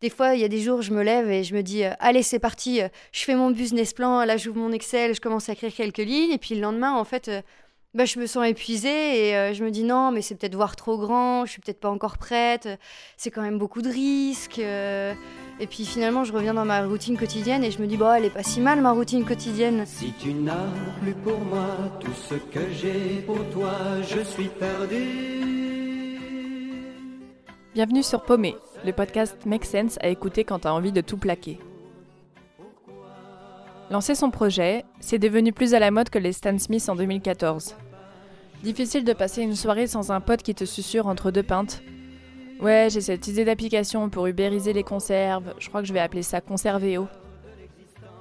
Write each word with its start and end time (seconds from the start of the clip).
Des 0.00 0.10
fois, 0.10 0.34
il 0.34 0.40
y 0.40 0.44
a 0.44 0.48
des 0.48 0.60
jours, 0.60 0.82
je 0.82 0.92
me 0.92 1.02
lève 1.02 1.30
et 1.30 1.44
je 1.44 1.54
me 1.54 1.62
dis, 1.62 1.84
allez, 2.00 2.22
c'est 2.22 2.38
parti, 2.38 2.80
je 3.12 3.24
fais 3.24 3.34
mon 3.34 3.50
business 3.50 3.92
plan, 3.92 4.24
là, 4.24 4.36
j'ouvre 4.36 4.58
mon 4.58 4.72
Excel, 4.72 5.14
je 5.14 5.20
commence 5.20 5.48
à 5.48 5.52
écrire 5.52 5.72
quelques 5.72 5.98
lignes. 5.98 6.32
Et 6.32 6.38
puis 6.38 6.54
le 6.54 6.60
lendemain, 6.60 6.92
en 6.92 7.04
fait, 7.04 7.30
bah, 7.94 8.06
je 8.06 8.18
me 8.18 8.26
sens 8.26 8.46
épuisée 8.46 9.28
et 9.28 9.36
euh, 9.36 9.52
je 9.52 9.62
me 9.62 9.70
dis 9.70 9.84
non, 9.84 10.12
mais 10.12 10.22
c'est 10.22 10.34
peut-être 10.34 10.54
voir 10.54 10.76
trop 10.76 10.96
grand, 10.96 11.44
je 11.44 11.52
suis 11.52 11.60
peut-être 11.60 11.80
pas 11.80 11.90
encore 11.90 12.16
prête, 12.16 12.66
c'est 13.18 13.30
quand 13.30 13.42
même 13.42 13.58
beaucoup 13.58 13.82
de 13.82 13.90
risques. 13.90 14.60
Euh. 14.60 15.12
et 15.60 15.66
puis 15.66 15.84
finalement, 15.84 16.24
je 16.24 16.32
reviens 16.32 16.54
dans 16.54 16.64
ma 16.64 16.86
routine 16.86 17.18
quotidienne 17.18 17.62
et 17.62 17.70
je 17.70 17.82
me 17.82 17.86
dis, 17.86 17.98
bah, 17.98 18.16
elle 18.16 18.24
est 18.24 18.30
pas 18.30 18.42
si 18.42 18.62
mal 18.62 18.80
ma 18.80 18.92
routine 18.92 19.26
quotidienne. 19.26 19.84
Si 19.84 20.14
tu 20.18 20.32
n'as 20.32 20.70
plus 21.02 21.12
pour 21.12 21.38
moi 21.38 21.66
tout 22.00 22.14
ce 22.30 22.36
que 22.36 22.70
j'ai 22.72 23.22
pour 23.26 23.44
toi, 23.50 23.74
je 24.00 24.20
suis 24.20 24.48
perdu. 24.48 25.32
Bienvenue 27.74 28.02
sur 28.02 28.22
Paumé, 28.22 28.56
le 28.84 28.92
podcast 28.92 29.46
Make 29.46 29.64
Sense 29.64 29.98
à 30.00 30.08
écouter 30.08 30.44
quand 30.44 30.60
tu 30.60 30.68
as 30.68 30.74
envie 30.74 30.92
de 30.92 31.00
tout 31.00 31.16
plaquer. 31.16 31.58
Lancer 33.90 34.14
son 34.14 34.30
projet, 34.30 34.84
c'est 35.00 35.18
devenu 35.18 35.52
plus 35.52 35.74
à 35.74 35.78
la 35.78 35.90
mode 35.90 36.10
que 36.10 36.18
les 36.18 36.32
Stan 36.32 36.58
Smith 36.58 36.88
en 36.88 36.96
2014. 36.96 37.76
Difficile 38.64 39.04
de 39.04 39.12
passer 39.12 39.42
une 39.42 39.54
soirée 39.54 39.86
sans 39.86 40.10
un 40.10 40.20
pote 40.20 40.42
qui 40.42 40.54
te 40.54 40.64
susurre 40.64 41.06
entre 41.06 41.30
deux 41.30 41.42
pintes. 41.42 41.82
Ouais, 42.60 42.88
j'ai 42.90 43.00
cette 43.00 43.26
idée 43.28 43.44
d'application 43.44 44.08
pour 44.08 44.26
ubériser 44.26 44.72
les 44.72 44.84
conserves, 44.84 45.54
je 45.58 45.68
crois 45.68 45.82
que 45.82 45.88
je 45.88 45.92
vais 45.92 46.00
appeler 46.00 46.22
ça 46.22 46.40
Conservéo. 46.40 47.06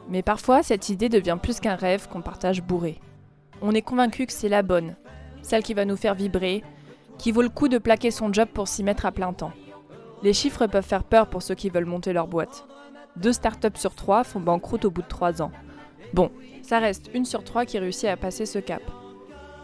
Mais 0.10 0.24
parfois, 0.24 0.62
cette 0.62 0.90
idée 0.90 1.10
devient 1.10 1.38
plus 1.42 1.60
qu'un 1.60 1.76
rêve 1.76 2.08
qu'on 2.08 2.22
partage 2.22 2.62
bourré. 2.62 3.00
On 3.62 3.72
est 3.72 3.82
convaincu 3.82 4.26
que 4.26 4.34
c'est 4.34 4.50
la 4.50 4.64
bonne, 4.64 4.96
celle 5.42 5.64
qui 5.64 5.74
va 5.74 5.86
nous 5.86 5.96
faire 5.96 6.16
vibrer, 6.16 6.64
qui 7.18 7.32
vaut 7.32 7.44
le 7.44 7.50
coup 7.50 7.68
de 7.68 7.78
plaquer 7.78 8.12
son 8.12 8.34
job 8.34 8.50
pour 8.54 8.68
s'y 8.68 8.84
mettre 8.84 9.06
à 9.06 9.12
plein 9.12 9.32
temps. 9.32 9.54
Les 10.24 10.34
chiffres 10.34 10.68
peuvent 10.68 10.86
faire 10.86 11.04
peur 11.04 11.28
pour 11.28 11.42
ceux 11.42 11.56
qui 11.56 11.70
veulent 11.70 11.86
monter 11.86 12.14
leur 12.14 12.28
boîte. 12.28 12.66
Deux 13.16 13.34
startups 13.34 13.76
sur 13.76 13.96
trois 13.96 14.24
font 14.24 14.40
banqueroute 14.40 14.86
au 14.86 14.92
bout 14.92 15.02
de 15.02 15.08
trois 15.08 15.42
ans. 15.42 15.52
Bon, 16.14 16.32
ça 16.62 16.80
reste 16.80 17.10
une 17.14 17.26
sur 17.26 17.44
trois 17.44 17.66
qui 17.66 17.80
réussit 17.80 18.10
à 18.10 18.18
passer 18.18 18.46
ce 18.46 18.60
cap. 18.60 18.82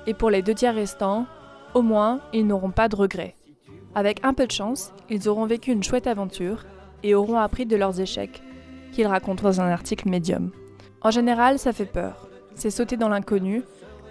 Et 0.08 0.14
pour 0.14 0.30
les 0.30 0.42
deux 0.42 0.54
tiers 0.54 0.76
restants, 0.76 1.26
au 1.74 1.82
moins, 1.82 2.22
ils 2.34 2.48
n'auront 2.48 2.72
pas 2.72 2.90
de 2.90 2.96
regrets. 2.96 3.36
Avec 3.94 4.26
un 4.26 4.34
peu 4.34 4.48
de 4.48 4.52
chance, 4.52 4.94
ils 5.10 5.30
auront 5.30 5.46
vécu 5.46 5.72
une 5.72 5.84
chouette 5.84 6.08
aventure 6.08 6.66
et 7.04 7.14
auront 7.14 7.38
appris 7.38 7.66
de 7.66 7.76
leurs 7.76 8.00
échecs, 8.00 8.42
qu'ils 8.92 9.08
racontent 9.08 9.44
dans 9.44 9.62
un 9.62 9.70
article 9.70 10.10
médium. 10.10 10.52
En 11.02 11.12
général, 11.12 11.60
ça 11.60 11.74
fait 11.74 11.86
peur. 11.86 12.28
C'est 12.56 12.72
sauter 12.72 12.98
dans 12.98 13.10
l'inconnu, 13.10 13.64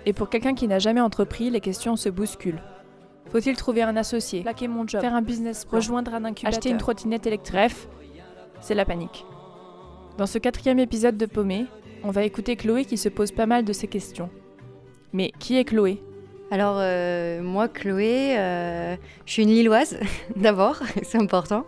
et 0.05 0.13
pour 0.13 0.29
quelqu'un 0.29 0.55
qui 0.55 0.69
n'a 0.69 0.79
jamais 0.79 1.01
entrepris, 1.01 1.51
les 1.51 1.61
questions 1.61 1.97
se 1.97 2.09
bousculent. 2.09 2.63
Faut-il 3.31 3.57
trouver 3.57 3.83
un 3.83 3.97
associé, 3.97 4.43
plaquer 4.43 4.69
mon 4.69 4.87
job, 4.87 5.01
faire 5.01 5.15
un 5.15 5.23
business, 5.23 5.67
rejoindre 5.71 6.15
un 6.15 6.25
incubateur, 6.25 6.59
acheter 6.59 6.71
une 6.71 6.79
trottinette 6.79 7.27
électrique? 7.27 7.55
Bref, 7.55 7.89
c'est 8.61 8.75
la 8.75 8.85
panique. 8.85 9.25
Dans 10.17 10.27
ce 10.27 10.39
quatrième 10.39 10.79
épisode 10.79 11.17
de 11.17 11.27
Paumé, 11.27 11.67
on 12.03 12.11
va 12.11 12.23
écouter 12.23 12.57
Chloé 12.57 12.85
qui 12.85 12.97
se 12.97 13.09
pose 13.09 13.33
pas 13.33 13.47
mal 13.47 13.65
de 13.65 13.73
ces 13.73 13.89
questions. 13.89 14.31
Mais 15.13 15.33
qui 15.39 15.59
est 15.59 15.65
Chloé? 15.65 16.03
Alors 16.51 16.77
euh, 16.79 17.43
moi 17.43 17.69
Chloé, 17.69 18.39
euh, 18.39 18.97
je 19.25 19.33
suis 19.33 19.43
une 19.43 19.49
Lilloise 19.49 19.99
d'abord, 20.37 20.81
c'est 21.03 21.19
important. 21.19 21.65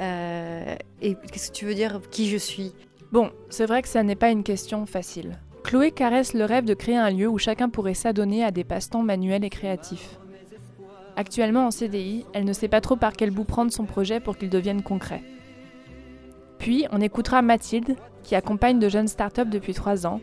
Euh, 0.00 0.74
et 1.02 1.14
qu'est-ce 1.30 1.50
que 1.50 1.56
tu 1.56 1.66
veux 1.66 1.74
dire 1.74 2.00
qui 2.10 2.28
je 2.28 2.38
suis? 2.38 2.72
Bon, 3.12 3.30
c'est 3.50 3.66
vrai 3.66 3.82
que 3.82 3.88
ça 3.88 4.02
n'est 4.02 4.16
pas 4.16 4.30
une 4.30 4.42
question 4.42 4.86
facile. 4.86 5.38
Chloé 5.62 5.92
caresse 5.92 6.34
le 6.34 6.44
rêve 6.44 6.64
de 6.64 6.74
créer 6.74 6.96
un 6.96 7.10
lieu 7.10 7.28
où 7.28 7.38
chacun 7.38 7.68
pourrait 7.68 7.94
s'adonner 7.94 8.42
à 8.42 8.50
des 8.50 8.64
passe-temps 8.64 9.02
manuels 9.02 9.44
et 9.44 9.50
créatifs. 9.50 10.18
Actuellement 11.16 11.66
en 11.66 11.70
CDI, 11.70 12.24
elle 12.32 12.44
ne 12.44 12.52
sait 12.52 12.68
pas 12.68 12.80
trop 12.80 12.96
par 12.96 13.12
quel 13.12 13.30
bout 13.30 13.44
prendre 13.44 13.72
son 13.72 13.84
projet 13.84 14.20
pour 14.20 14.36
qu'il 14.36 14.50
devienne 14.50 14.82
concret. 14.82 15.22
Puis, 16.58 16.86
on 16.90 17.00
écoutera 17.00 17.42
Mathilde, 17.42 17.96
qui 18.22 18.34
accompagne 18.34 18.78
de 18.78 18.88
jeunes 18.88 19.06
startups 19.06 19.50
depuis 19.50 19.74
trois 19.74 20.06
ans 20.06 20.20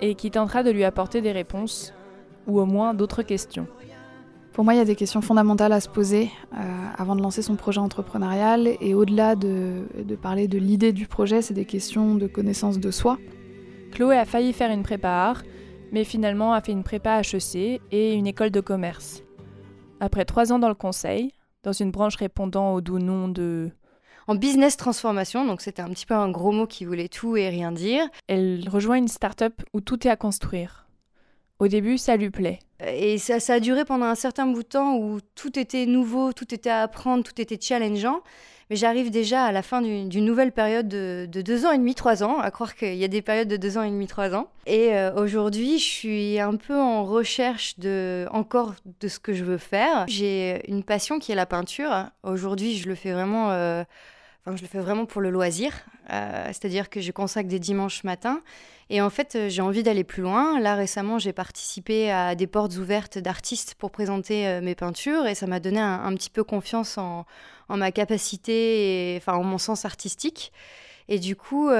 et 0.00 0.14
qui 0.14 0.30
tentera 0.30 0.62
de 0.62 0.70
lui 0.70 0.84
apporter 0.84 1.20
des 1.20 1.32
réponses, 1.32 1.94
ou 2.46 2.60
au 2.60 2.66
moins 2.66 2.94
d'autres 2.94 3.22
questions. 3.22 3.66
Pour 4.52 4.64
moi, 4.64 4.74
il 4.74 4.78
y 4.78 4.80
a 4.80 4.86
des 4.86 4.96
questions 4.96 5.20
fondamentales 5.20 5.72
à 5.72 5.80
se 5.80 5.88
poser 5.88 6.30
euh, 6.54 6.58
avant 6.96 7.14
de 7.14 7.20
lancer 7.20 7.42
son 7.42 7.56
projet 7.56 7.78
entrepreneurial. 7.78 8.68
Et 8.80 8.94
au-delà 8.94 9.36
de, 9.36 9.84
parler 10.22 10.48
de 10.48 10.56
l'idée 10.56 10.92
du 10.92 11.06
projet, 11.06 11.42
c'est 11.42 11.54
des 11.54 11.66
questions 11.66 12.14
de 12.14 12.26
connaissance 12.26 12.78
de 12.78 12.90
soi. 12.90 13.18
Chloé 13.92 14.16
a 14.16 14.24
failli 14.24 14.54
faire 14.54 14.70
une 14.70 14.82
prépa 14.82 15.10
art, 15.10 15.42
mais 15.92 16.04
finalement 16.04 16.54
a 16.54 16.62
fait 16.62 16.72
une 16.72 16.84
prépa 16.84 17.20
HEC 17.20 17.82
et 17.92 18.14
une 18.14 18.26
école 18.26 18.50
de 18.50 18.60
commerce. 18.60 19.25
Après 20.00 20.24
trois 20.24 20.52
ans 20.52 20.58
dans 20.58 20.68
le 20.68 20.74
conseil, 20.74 21.32
dans 21.62 21.72
une 21.72 21.90
branche 21.90 22.16
répondant 22.16 22.74
au 22.74 22.80
doux 22.80 22.98
nom 22.98 23.28
de 23.28 23.70
en 24.28 24.34
business 24.34 24.76
transformation, 24.76 25.46
donc 25.46 25.60
c'était 25.60 25.82
un 25.82 25.88
petit 25.90 26.04
peu 26.04 26.14
un 26.14 26.28
gros 26.30 26.50
mot 26.50 26.66
qui 26.66 26.84
voulait 26.84 27.08
tout 27.08 27.36
et 27.36 27.48
rien 27.48 27.70
dire. 27.70 28.08
Elle 28.26 28.68
rejoint 28.68 28.96
une 28.96 29.06
start-up 29.06 29.62
où 29.72 29.80
tout 29.80 30.06
est 30.06 30.10
à 30.10 30.16
construire. 30.16 30.88
Au 31.60 31.68
début, 31.68 31.96
ça 31.96 32.16
lui 32.16 32.30
plaît. 32.30 32.58
Et 32.84 33.18
ça, 33.18 33.40
ça 33.40 33.54
a 33.54 33.60
duré 33.60 33.84
pendant 33.84 34.06
un 34.06 34.14
certain 34.16 34.46
bout 34.46 34.64
de 34.64 34.68
temps 34.68 34.96
où 34.96 35.20
tout 35.36 35.58
était 35.58 35.86
nouveau, 35.86 36.32
tout 36.32 36.52
était 36.52 36.70
à 36.70 36.82
apprendre, 36.82 37.22
tout 37.22 37.40
était 37.40 37.58
challengeant. 37.60 38.20
Mais 38.68 38.76
j'arrive 38.76 39.10
déjà 39.10 39.44
à 39.44 39.52
la 39.52 39.62
fin 39.62 39.80
d'une 39.80 40.24
nouvelle 40.24 40.50
période 40.50 40.88
de, 40.88 41.26
deux 41.26 41.66
ans 41.66 41.72
et 41.72 41.78
demi, 41.78 41.94
trois 41.94 42.24
ans, 42.24 42.40
à 42.40 42.50
croire 42.50 42.74
qu'il 42.74 42.96
y 42.96 43.04
a 43.04 43.08
des 43.08 43.22
périodes 43.22 43.48
de 43.48 43.56
deux 43.56 43.78
ans 43.78 43.82
et 43.82 43.90
demi, 43.90 44.06
trois 44.06 44.34
ans. 44.34 44.48
Et 44.66 44.94
euh, 44.94 45.14
aujourd'hui, 45.14 45.78
je 45.78 45.84
suis 45.84 46.40
un 46.40 46.56
peu 46.56 46.76
en 46.76 47.04
recherche 47.04 47.78
de, 47.78 48.26
encore 48.32 48.74
de 49.00 49.08
ce 49.08 49.20
que 49.20 49.32
je 49.34 49.44
veux 49.44 49.58
faire. 49.58 50.04
J'ai 50.08 50.68
une 50.68 50.82
passion 50.82 51.20
qui 51.20 51.30
est 51.30 51.36
la 51.36 51.46
peinture. 51.46 52.06
Aujourd'hui, 52.24 52.76
je 52.76 52.88
le 52.88 52.94
fais 52.94 53.12
vraiment... 53.12 53.50
Euh, 53.52 53.84
je 54.54 54.62
le 54.62 54.68
fais 54.68 54.78
vraiment 54.78 55.06
pour 55.06 55.20
le 55.20 55.30
loisir, 55.30 55.72
euh, 56.10 56.46
c'est-à-dire 56.46 56.88
que 56.88 57.00
je 57.00 57.10
consacre 57.10 57.48
des 57.48 57.58
dimanches 57.58 58.04
matins. 58.04 58.40
Et 58.88 59.00
en 59.00 59.10
fait, 59.10 59.34
euh, 59.34 59.48
j'ai 59.48 59.62
envie 59.62 59.82
d'aller 59.82 60.04
plus 60.04 60.22
loin. 60.22 60.60
Là, 60.60 60.76
récemment, 60.76 61.18
j'ai 61.18 61.32
participé 61.32 62.12
à 62.12 62.36
des 62.36 62.46
portes 62.46 62.76
ouvertes 62.76 63.18
d'artistes 63.18 63.74
pour 63.74 63.90
présenter 63.90 64.46
euh, 64.46 64.60
mes 64.60 64.76
peintures 64.76 65.26
et 65.26 65.34
ça 65.34 65.48
m'a 65.48 65.58
donné 65.58 65.80
un, 65.80 66.14
petit 66.14 66.30
peu 66.30 66.44
confiance 66.44 66.96
en, 66.96 67.26
ma 67.68 67.90
capacité, 67.90 69.14
et, 69.14 69.16
enfin, 69.16 69.32
en 69.32 69.42
mon 69.42 69.58
sens 69.58 69.84
artistique. 69.84 70.52
Et 71.08 71.18
du 71.18 71.34
coup, 71.34 71.70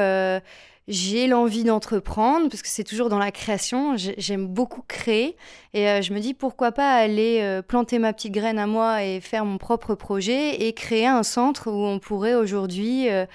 j'ai 0.89 1.27
l'envie 1.27 1.65
d'entreprendre, 1.65 2.49
parce 2.49 2.63
que 2.63 2.69
c'est 2.69 2.85
toujours 2.85 3.09
dans 3.09 3.19
la 3.19 3.33
création, 3.33 3.97
j'aime 3.97 4.47
beaucoup 4.47 4.83
créer, 4.87 5.37
et 5.75 5.89
euh, 5.89 6.01
je 6.01 6.13
me 6.13 6.21
dis 6.21 6.33
pourquoi 6.33 6.71
pas 6.71 6.95
aller 6.95 7.41
euh, 7.43 7.61
planter 7.61 7.99
ma 7.99 8.13
petite 8.13 8.33
graine 8.33 8.59
à 8.59 8.69
moi 8.69 9.03
et 9.03 9.21
faire 9.21 9.45
mon 9.45 9.59
propre 9.59 9.97
projet 9.97 10.63
et 10.63 10.73
créer 10.73 11.07
un 11.07 11.25
centre 11.25 11.71
où 11.71 11.85
on 11.85 11.99
pourrait 11.99 12.35
aujourd'hui 12.35 13.09
euh, 13.09 13.27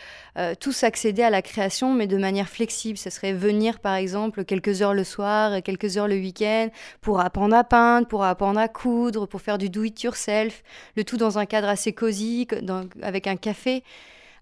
tous 0.62 0.84
accéder 0.86 1.24
à 1.24 1.30
la 1.30 1.42
création, 1.42 1.94
mais 1.94 2.08
de 2.08 2.18
manière 2.18 2.48
flexible. 2.48 2.98
Ce 2.98 3.10
serait 3.10 3.34
venir 3.34 3.80
par 3.80 3.96
exemple 3.96 4.46
quelques 4.46 4.82
heures 4.82 4.94
le 4.94 5.04
soir 5.04 5.62
quelques 5.62 5.98
heures 5.98 6.08
le 6.08 6.16
week-end 6.16 6.70
pour 7.02 7.20
apprendre 7.20 7.56
à 7.56 7.66
peindre, 7.66 8.08
pour 8.08 8.24
apprendre 8.24 8.60
à 8.60 8.70
coudre, 8.70 9.26
pour 9.28 9.42
faire 9.42 9.58
du 9.58 9.70
do-it-yourself, 9.70 10.64
le 10.96 11.04
tout 11.04 11.18
dans 11.18 11.38
un 11.38 11.46
cadre 11.46 11.68
assez 11.68 11.92
cosy, 11.92 12.48
avec 13.02 13.28
un 13.28 13.36
café. 13.36 13.84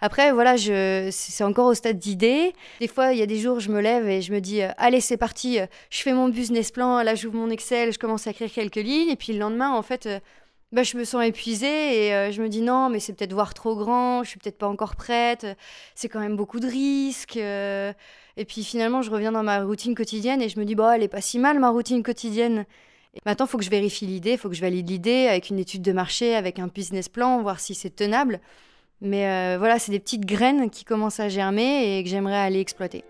Après, 0.01 0.31
voilà, 0.31 0.55
je, 0.55 1.09
c'est 1.11 1.43
encore 1.43 1.67
au 1.67 1.73
stade 1.73 1.99
d'idée. 1.99 2.53
Des 2.79 2.87
fois, 2.87 3.11
il 3.11 3.19
y 3.19 3.21
a 3.21 3.25
des 3.25 3.37
jours, 3.37 3.59
je 3.59 3.69
me 3.69 3.81
lève 3.81 4.07
et 4.07 4.21
je 4.21 4.31
me 4.31 4.39
dis, 4.39 4.61
euh, 4.61 4.69
allez, 4.77 5.01
c'est 5.01 5.17
parti, 5.17 5.59
euh, 5.59 5.65
je 5.89 6.01
fais 6.01 6.13
mon 6.13 6.29
business 6.29 6.71
plan, 6.71 7.01
là, 7.03 7.15
j'ouvre 7.15 7.35
mon 7.35 7.49
Excel, 7.49 7.91
je 7.91 7.99
commence 7.99 8.25
à 8.25 8.31
écrire 8.31 8.51
quelques 8.51 8.75
lignes. 8.77 9.09
Et 9.09 9.17
puis 9.17 9.33
le 9.33 9.39
lendemain, 9.39 9.71
en 9.71 9.81
fait, 9.81 10.05
euh, 10.05 10.19
bah, 10.71 10.83
je 10.83 10.97
me 10.97 11.03
sens 11.03 11.25
épuisée 11.25 12.07
et 12.07 12.31
je 12.31 12.41
me 12.41 12.47
dis, 12.47 12.61
non, 12.61 12.89
mais 12.89 12.99
c'est 12.99 13.13
peut-être 13.13 13.33
voir 13.33 13.53
trop 13.53 13.75
grand, 13.75 14.23
je 14.23 14.29
suis 14.29 14.39
peut-être 14.39 14.57
pas 14.57 14.67
encore 14.67 14.95
prête, 14.95 15.45
c'est 15.95 16.09
quand 16.09 16.19
même 16.19 16.35
beaucoup 16.35 16.59
de 16.59 16.67
risques. 16.67 17.37
et 17.37 18.45
puis 18.47 18.63
finalement, 18.63 19.01
je 19.01 19.09
reviens 19.09 19.31
dans 19.31 19.43
ma 19.43 19.63
routine 19.63 19.95
quotidienne 19.95 20.41
et 20.43 20.49
je 20.49 20.59
me 20.59 20.65
dis, 20.65 20.75
bah, 20.75 20.95
elle 20.95 21.03
est 21.03 21.07
pas 21.07 21.21
si 21.21 21.39
mal, 21.39 21.59
ma 21.59 21.69
routine 21.69 22.03
quotidienne. 22.03 22.65
Maintenant, 23.25 23.47
il 23.47 23.49
faut 23.49 23.57
que 23.57 23.63
je 23.63 23.71
vérifie 23.71 24.05
l'idée, 24.05 24.33
il 24.33 24.37
faut 24.37 24.49
que 24.49 24.55
je 24.55 24.61
valide 24.61 24.87
l'idée 24.89 25.27
avec 25.27 25.49
une 25.49 25.57
étude 25.57 25.81
de 25.81 25.91
marché, 25.91 26.35
avec 26.35 26.59
un 26.59 26.67
business 26.67 27.09
plan, 27.09 27.41
voir 27.41 27.59
si 27.59 27.73
c'est 27.73 27.89
tenable. 27.89 28.39
Mais 29.01 29.27
euh, 29.27 29.57
voilà, 29.57 29.79
c'est 29.79 29.91
des 29.91 29.99
petites 29.99 30.25
graines 30.25 30.69
qui 30.69 30.83
commencent 30.83 31.19
à 31.19 31.29
germer 31.29 31.97
et 31.97 32.03
que 32.03 32.09
j'aimerais 32.09 32.35
aller 32.35 32.59
exploiter. 32.59 33.03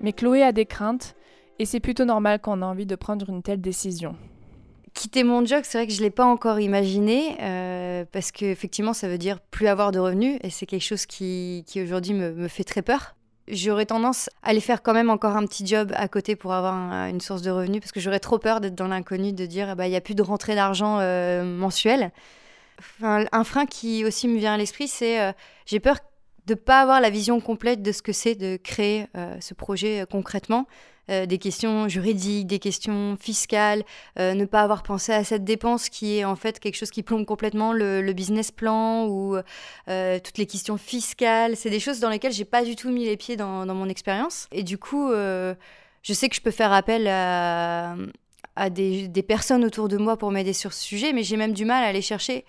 Mais 0.00 0.12
Chloé 0.12 0.42
a 0.42 0.52
des 0.52 0.66
craintes 0.66 1.14
et 1.58 1.64
c'est 1.64 1.80
plutôt 1.80 2.04
normal 2.04 2.40
quand 2.42 2.58
on 2.58 2.62
a 2.62 2.66
envie 2.66 2.86
de 2.86 2.96
prendre 2.96 3.30
une 3.30 3.42
telle 3.42 3.60
décision. 3.60 4.16
Quitter 4.94 5.24
mon 5.24 5.46
job, 5.46 5.60
c'est 5.62 5.78
vrai 5.78 5.86
que 5.86 5.92
je 5.92 5.98
ne 5.98 6.02
l'ai 6.02 6.10
pas 6.10 6.26
encore 6.26 6.60
imaginé 6.60 7.36
euh, 7.40 8.04
parce 8.12 8.30
qu'effectivement, 8.30 8.92
ça 8.92 9.08
veut 9.08 9.16
dire 9.16 9.40
plus 9.40 9.68
avoir 9.68 9.90
de 9.90 9.98
revenus 9.98 10.38
et 10.42 10.50
c'est 10.50 10.66
quelque 10.66 10.84
chose 10.84 11.06
qui, 11.06 11.64
qui 11.66 11.80
aujourd'hui 11.80 12.12
me, 12.12 12.32
me 12.32 12.48
fait 12.48 12.64
très 12.64 12.82
peur 12.82 13.14
j'aurais 13.48 13.86
tendance 13.86 14.28
à 14.42 14.50
aller 14.50 14.60
faire 14.60 14.82
quand 14.82 14.94
même 14.94 15.10
encore 15.10 15.36
un 15.36 15.46
petit 15.46 15.66
job 15.66 15.92
à 15.94 16.08
côté 16.08 16.36
pour 16.36 16.52
avoir 16.52 16.74
une 17.08 17.20
source 17.20 17.42
de 17.42 17.50
revenus 17.50 17.80
parce 17.80 17.92
que 17.92 18.00
j'aurais 18.00 18.20
trop 18.20 18.38
peur 18.38 18.60
d'être 18.60 18.74
dans 18.74 18.88
l'inconnu, 18.88 19.32
de 19.32 19.46
dire 19.46 19.76
bah, 19.76 19.86
il 19.86 19.90
n'y 19.90 19.96
a 19.96 20.00
plus 20.00 20.14
de 20.14 20.22
rentrée 20.22 20.54
d'argent 20.54 20.98
euh, 21.00 21.44
mensuelle. 21.44 22.12
un 23.02 23.44
frein 23.44 23.66
qui 23.66 24.04
aussi 24.04 24.28
me 24.28 24.38
vient 24.38 24.54
à 24.54 24.56
l'esprit, 24.56 24.88
c'est 24.88 25.20
euh, 25.20 25.32
j'ai 25.66 25.80
peur 25.80 25.96
de 26.46 26.54
ne 26.54 26.58
pas 26.58 26.80
avoir 26.80 27.00
la 27.00 27.10
vision 27.10 27.40
complète 27.40 27.82
de 27.82 27.92
ce 27.92 28.02
que 28.02 28.12
c'est 28.12 28.34
de 28.34 28.56
créer 28.56 29.06
euh, 29.16 29.36
ce 29.40 29.54
projet 29.54 30.04
concrètement. 30.10 30.66
Euh, 31.10 31.26
des 31.26 31.38
questions 31.38 31.88
juridiques, 31.88 32.46
des 32.46 32.60
questions 32.60 33.16
fiscales, 33.20 33.82
euh, 34.20 34.34
ne 34.34 34.44
pas 34.44 34.62
avoir 34.62 34.84
pensé 34.84 35.12
à 35.12 35.24
cette 35.24 35.42
dépense 35.42 35.88
qui 35.88 36.18
est 36.18 36.24
en 36.24 36.36
fait 36.36 36.60
quelque 36.60 36.76
chose 36.76 36.92
qui 36.92 37.02
plombe 37.02 37.24
complètement 37.24 37.72
le, 37.72 38.12
business 38.12 38.52
plan 38.52 39.06
ou 39.06 39.36
euh, 39.88 40.18
toutes 40.20 40.38
les 40.38 40.46
questions 40.46 40.76
fiscales. 40.76 41.56
C'est 41.56 41.70
des 41.70 41.80
choses 41.80 41.98
dans 41.98 42.08
lesquelles 42.08 42.32
j'ai 42.32 42.44
pas 42.44 42.62
du 42.62 42.76
tout 42.76 42.90
mis 42.90 43.04
les 43.04 43.16
pieds 43.16 43.36
dans, 43.36 43.66
mon 43.66 43.88
expérience. 43.88 44.46
Et 44.52 44.62
du 44.62 44.78
coup, 44.78 45.10
je 45.10 46.12
sais 46.12 46.28
que 46.28 46.36
je 46.36 46.40
peux 46.40 46.50
faire 46.50 46.72
appel 46.72 47.08
à, 47.08 47.96
des, 48.70 49.08
des, 49.08 49.22
personnes 49.22 49.64
autour 49.64 49.88
de 49.88 49.96
moi 49.96 50.16
pour 50.16 50.30
m'aider 50.30 50.52
sur 50.52 50.72
ce 50.72 50.84
sujet, 50.84 51.12
mais 51.12 51.22
j'ai 51.24 51.36
même 51.36 51.52
du 51.52 51.64
mal 51.64 51.82
à 51.82 51.86
aller 51.88 52.02
chercher, 52.02 52.44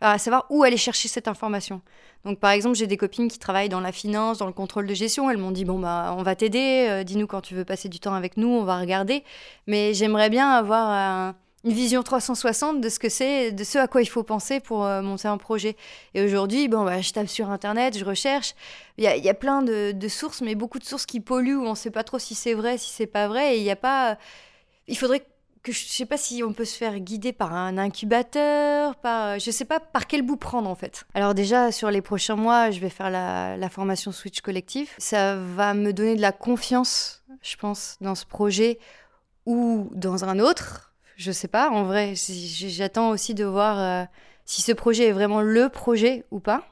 à 0.00 0.18
savoir 0.18 0.46
où 0.50 0.62
aller 0.62 0.76
chercher 0.76 1.08
cette 1.08 1.28
information. 1.28 1.82
Donc 2.24 2.38
par 2.38 2.50
exemple, 2.50 2.76
j'ai 2.76 2.86
des 2.86 2.96
copines 2.96 3.28
qui 3.28 3.38
travaillent 3.38 3.68
dans 3.68 3.80
la 3.80 3.92
finance, 3.92 4.38
dans 4.38 4.46
le 4.46 4.52
contrôle 4.52 4.86
de 4.86 4.94
gestion. 4.94 5.30
Elles 5.30 5.38
m'ont 5.38 5.50
dit 5.50 5.64
bon 5.64 5.78
bah 5.78 6.14
on 6.18 6.22
va 6.22 6.34
t'aider, 6.34 6.86
euh, 6.88 7.04
dis-nous 7.04 7.26
quand 7.26 7.40
tu 7.40 7.54
veux 7.54 7.64
passer 7.64 7.88
du 7.88 8.00
temps 8.00 8.14
avec 8.14 8.36
nous, 8.36 8.48
on 8.48 8.64
va 8.64 8.78
regarder. 8.78 9.24
Mais 9.66 9.94
j'aimerais 9.94 10.30
bien 10.30 10.50
avoir 10.50 11.34
une 11.64 11.72
vision 11.72 12.02
360 12.02 12.80
de 12.80 12.88
ce 12.88 12.98
que 12.98 13.08
c'est, 13.08 13.52
de 13.52 13.64
ce 13.64 13.78
à 13.78 13.86
quoi 13.86 14.02
il 14.02 14.06
faut 14.06 14.22
penser 14.22 14.60
pour 14.60 14.84
euh, 14.84 15.02
monter 15.02 15.28
un 15.28 15.38
projet. 15.38 15.76
Et 16.14 16.22
aujourd'hui, 16.22 16.68
bon 16.68 16.84
bah 16.84 17.00
je 17.00 17.12
tape 17.12 17.28
sur 17.28 17.50
internet, 17.50 17.96
je 17.96 18.04
recherche. 18.04 18.54
Il 18.98 19.04
y 19.04 19.28
a, 19.28 19.34
plein 19.34 19.62
de, 19.62 20.08
sources, 20.08 20.42
mais 20.42 20.54
beaucoup 20.54 20.78
de 20.78 20.84
sources 20.84 21.06
qui 21.06 21.20
polluent 21.20 21.58
on 21.58 21.70
ne 21.70 21.74
sait 21.74 21.90
pas 21.90 22.04
trop 22.04 22.18
si 22.18 22.34
c'est 22.34 22.54
vrai, 22.54 22.76
si 22.76 22.90
c'est 22.90 23.06
pas 23.06 23.28
vrai. 23.28 23.56
Et 23.56 23.58
il 23.58 23.62
n'y 23.62 23.70
a 23.70 23.76
pas. 23.76 24.18
Il 24.88 24.98
faudrait 24.98 25.24
que 25.62 25.72
je 25.72 25.86
sais 25.86 26.06
pas 26.06 26.16
si 26.16 26.42
on 26.42 26.52
peut 26.52 26.64
se 26.64 26.76
faire 26.76 26.98
guider 26.98 27.32
par 27.32 27.54
un 27.54 27.76
incubateur, 27.78 28.96
par 28.96 29.38
je 29.38 29.50
sais 29.50 29.64
pas 29.64 29.80
par 29.80 30.06
quel 30.06 30.22
bout 30.22 30.36
prendre 30.36 30.68
en 30.68 30.74
fait. 30.74 31.04
Alors 31.14 31.34
déjà 31.34 31.72
sur 31.72 31.90
les 31.90 32.00
prochains 32.00 32.36
mois, 32.36 32.70
je 32.70 32.80
vais 32.80 32.88
faire 32.88 33.10
la, 33.10 33.68
formation 33.70 34.10
Switch 34.12 34.40
collectif. 34.40 34.94
Ça 34.98 35.36
va 35.36 35.74
me 35.74 35.92
donner 35.92 36.16
de 36.16 36.20
la 36.20 36.32
confiance, 36.32 37.22
je 37.42 37.56
pense, 37.56 37.96
dans 38.00 38.14
ce 38.14 38.26
projet 38.26 38.78
ou 39.46 39.90
dans 39.94 40.24
un 40.24 40.38
autre. 40.38 40.94
Je 41.16 41.32
sais 41.32 41.48
pas, 41.48 41.70
en 41.70 41.84
vrai, 41.84 42.14
j'attends 42.16 43.10
aussi 43.10 43.34
de 43.34 43.44
voir 43.44 43.78
euh, 43.78 44.04
si 44.46 44.62
ce 44.62 44.72
projet 44.72 45.08
est 45.08 45.12
vraiment 45.12 45.42
le 45.42 45.68
projet 45.68 46.24
ou 46.30 46.40
pas. 46.40 46.69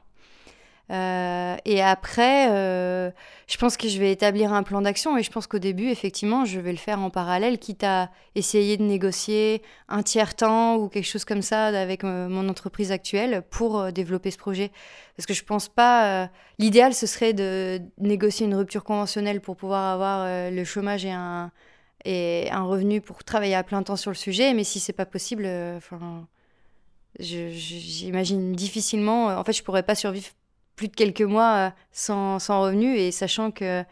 Euh, 0.91 1.55
et 1.65 1.81
après, 1.83 2.49
euh, 2.51 3.11
je 3.47 3.57
pense 3.57 3.77
que 3.77 3.87
je 3.87 3.99
vais 3.99 4.11
établir 4.11 4.53
un 4.53 4.63
plan 4.63 4.81
d'action 4.81 5.17
et 5.17 5.23
je 5.23 5.29
pense 5.29 5.45
qu'au 5.45 5.59
début, 5.59 5.89
effectivement, 5.89 6.45
je 6.45 6.59
vais 6.59 6.71
le 6.71 6.77
faire 6.77 6.99
en 6.99 7.11
parallèle, 7.11 7.59
quitte 7.59 7.83
à 7.83 8.09
essayer 8.33 8.75
de 8.77 8.83
négocier 8.83 9.61
un 9.87 10.01
tiers 10.01 10.35
temps 10.35 10.77
ou 10.77 10.89
quelque 10.89 11.05
chose 11.05 11.25
comme 11.25 11.43
ça 11.43 11.67
avec 11.67 12.03
euh, 12.03 12.27
mon 12.27 12.49
entreprise 12.49 12.91
actuelle 12.91 13.43
pour 13.51 13.91
développer 13.91 14.31
ce 14.31 14.37
projet. 14.37 14.71
Parce 15.15 15.27
que 15.27 15.33
je 15.33 15.43
pense 15.43 15.69
pas. 15.69 16.29
L'idéal, 16.59 16.93
ce 16.93 17.05
serait 17.05 17.33
de 17.33 17.81
négocier 17.99 18.45
une 18.45 18.55
rupture 18.55 18.83
conventionnelle 18.83 19.41
pour 19.41 19.57
pouvoir 19.57 19.93
avoir 19.93 20.25
le 20.49 20.63
chômage 20.63 21.05
et 21.05 21.11
un, 21.11 21.51
et 22.05 22.49
un 22.51 22.63
revenu 22.63 23.01
pour 23.01 23.23
travailler 23.25 23.55
à 23.55 23.63
plein 23.63 23.83
temps 23.83 23.97
sur 23.97 24.11
le 24.11 24.15
sujet. 24.15 24.53
Mais 24.53 24.63
si 24.63 24.79
c'est 24.79 24.93
pas 24.93 25.05
possible, 25.05 25.45
enfin. 25.77 26.27
J'imagine 27.19 28.53
difficilement. 28.53 29.27
En 29.27 29.43
fait, 29.43 29.51
je 29.51 29.63
pourrais 29.63 29.83
pas 29.83 29.95
survivre 29.95 30.29
plus 30.79 30.87
de 30.87 30.95
quelques 30.95 31.21
mois 31.21 31.55
euh, 31.55 31.69
sans, 31.91 32.39
sans 32.39 32.61
revenu 32.61 32.95
et 32.95 33.11
sachant 33.11 33.51
que 33.51 33.83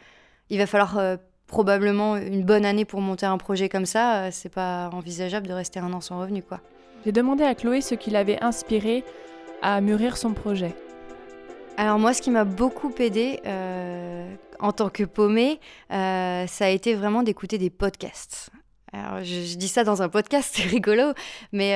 il 0.50 0.58
va 0.58 0.66
falloir 0.66 0.98
euh, 0.98 1.18
probablement 1.46 2.16
une 2.16 2.46
bonne 2.46 2.64
année 2.64 2.86
pour 2.86 3.02
monter 3.02 3.26
un 3.26 3.38
projet 3.38 3.68
comme 3.68 3.86
ça, 3.86 4.24
euh, 4.24 4.30
c'est 4.32 4.48
pas 4.48 4.90
envisageable 4.94 5.48
de 5.48 5.54
rester 5.54 5.82
un 5.82 5.92
an 5.92 6.00
sans 6.00 6.22
revenu 6.22 6.42
quoi. 6.42 6.62
J'ai 7.04 7.12
demandé 7.12 7.44
à 7.44 7.56
Chloé 7.56 7.82
ce 7.82 7.94
qui 7.94 8.10
l'avait 8.10 8.42
inspiré 8.42 9.04
à 9.62 9.82
mûrir 9.82 10.16
son 10.16 10.32
projet. 10.32 10.74
Alors 11.76 12.00
moi, 12.00 12.14
ce 12.14 12.22
qui 12.22 12.32
m'a 12.32 12.46
beaucoup 12.46 12.94
aidé 13.00 13.40
en 14.60 14.72
tant 14.72 14.90
que 14.90 15.04
paumée, 15.04 15.60
ça 15.90 16.66
a 16.66 16.70
été 16.70 16.96
vraiment 16.96 17.22
d'écouter 17.22 17.58
des 17.58 17.70
podcasts. 17.70 18.50
Alors 18.94 19.24
je, 19.24 19.42
je, 19.42 19.58
dis 19.58 19.68
ça 19.68 19.84
dans 19.84 20.02
un 20.02 20.10
podcast, 20.10 20.52
c'est 20.56 20.68
rigolo, 20.68 21.14
mais 21.52 21.76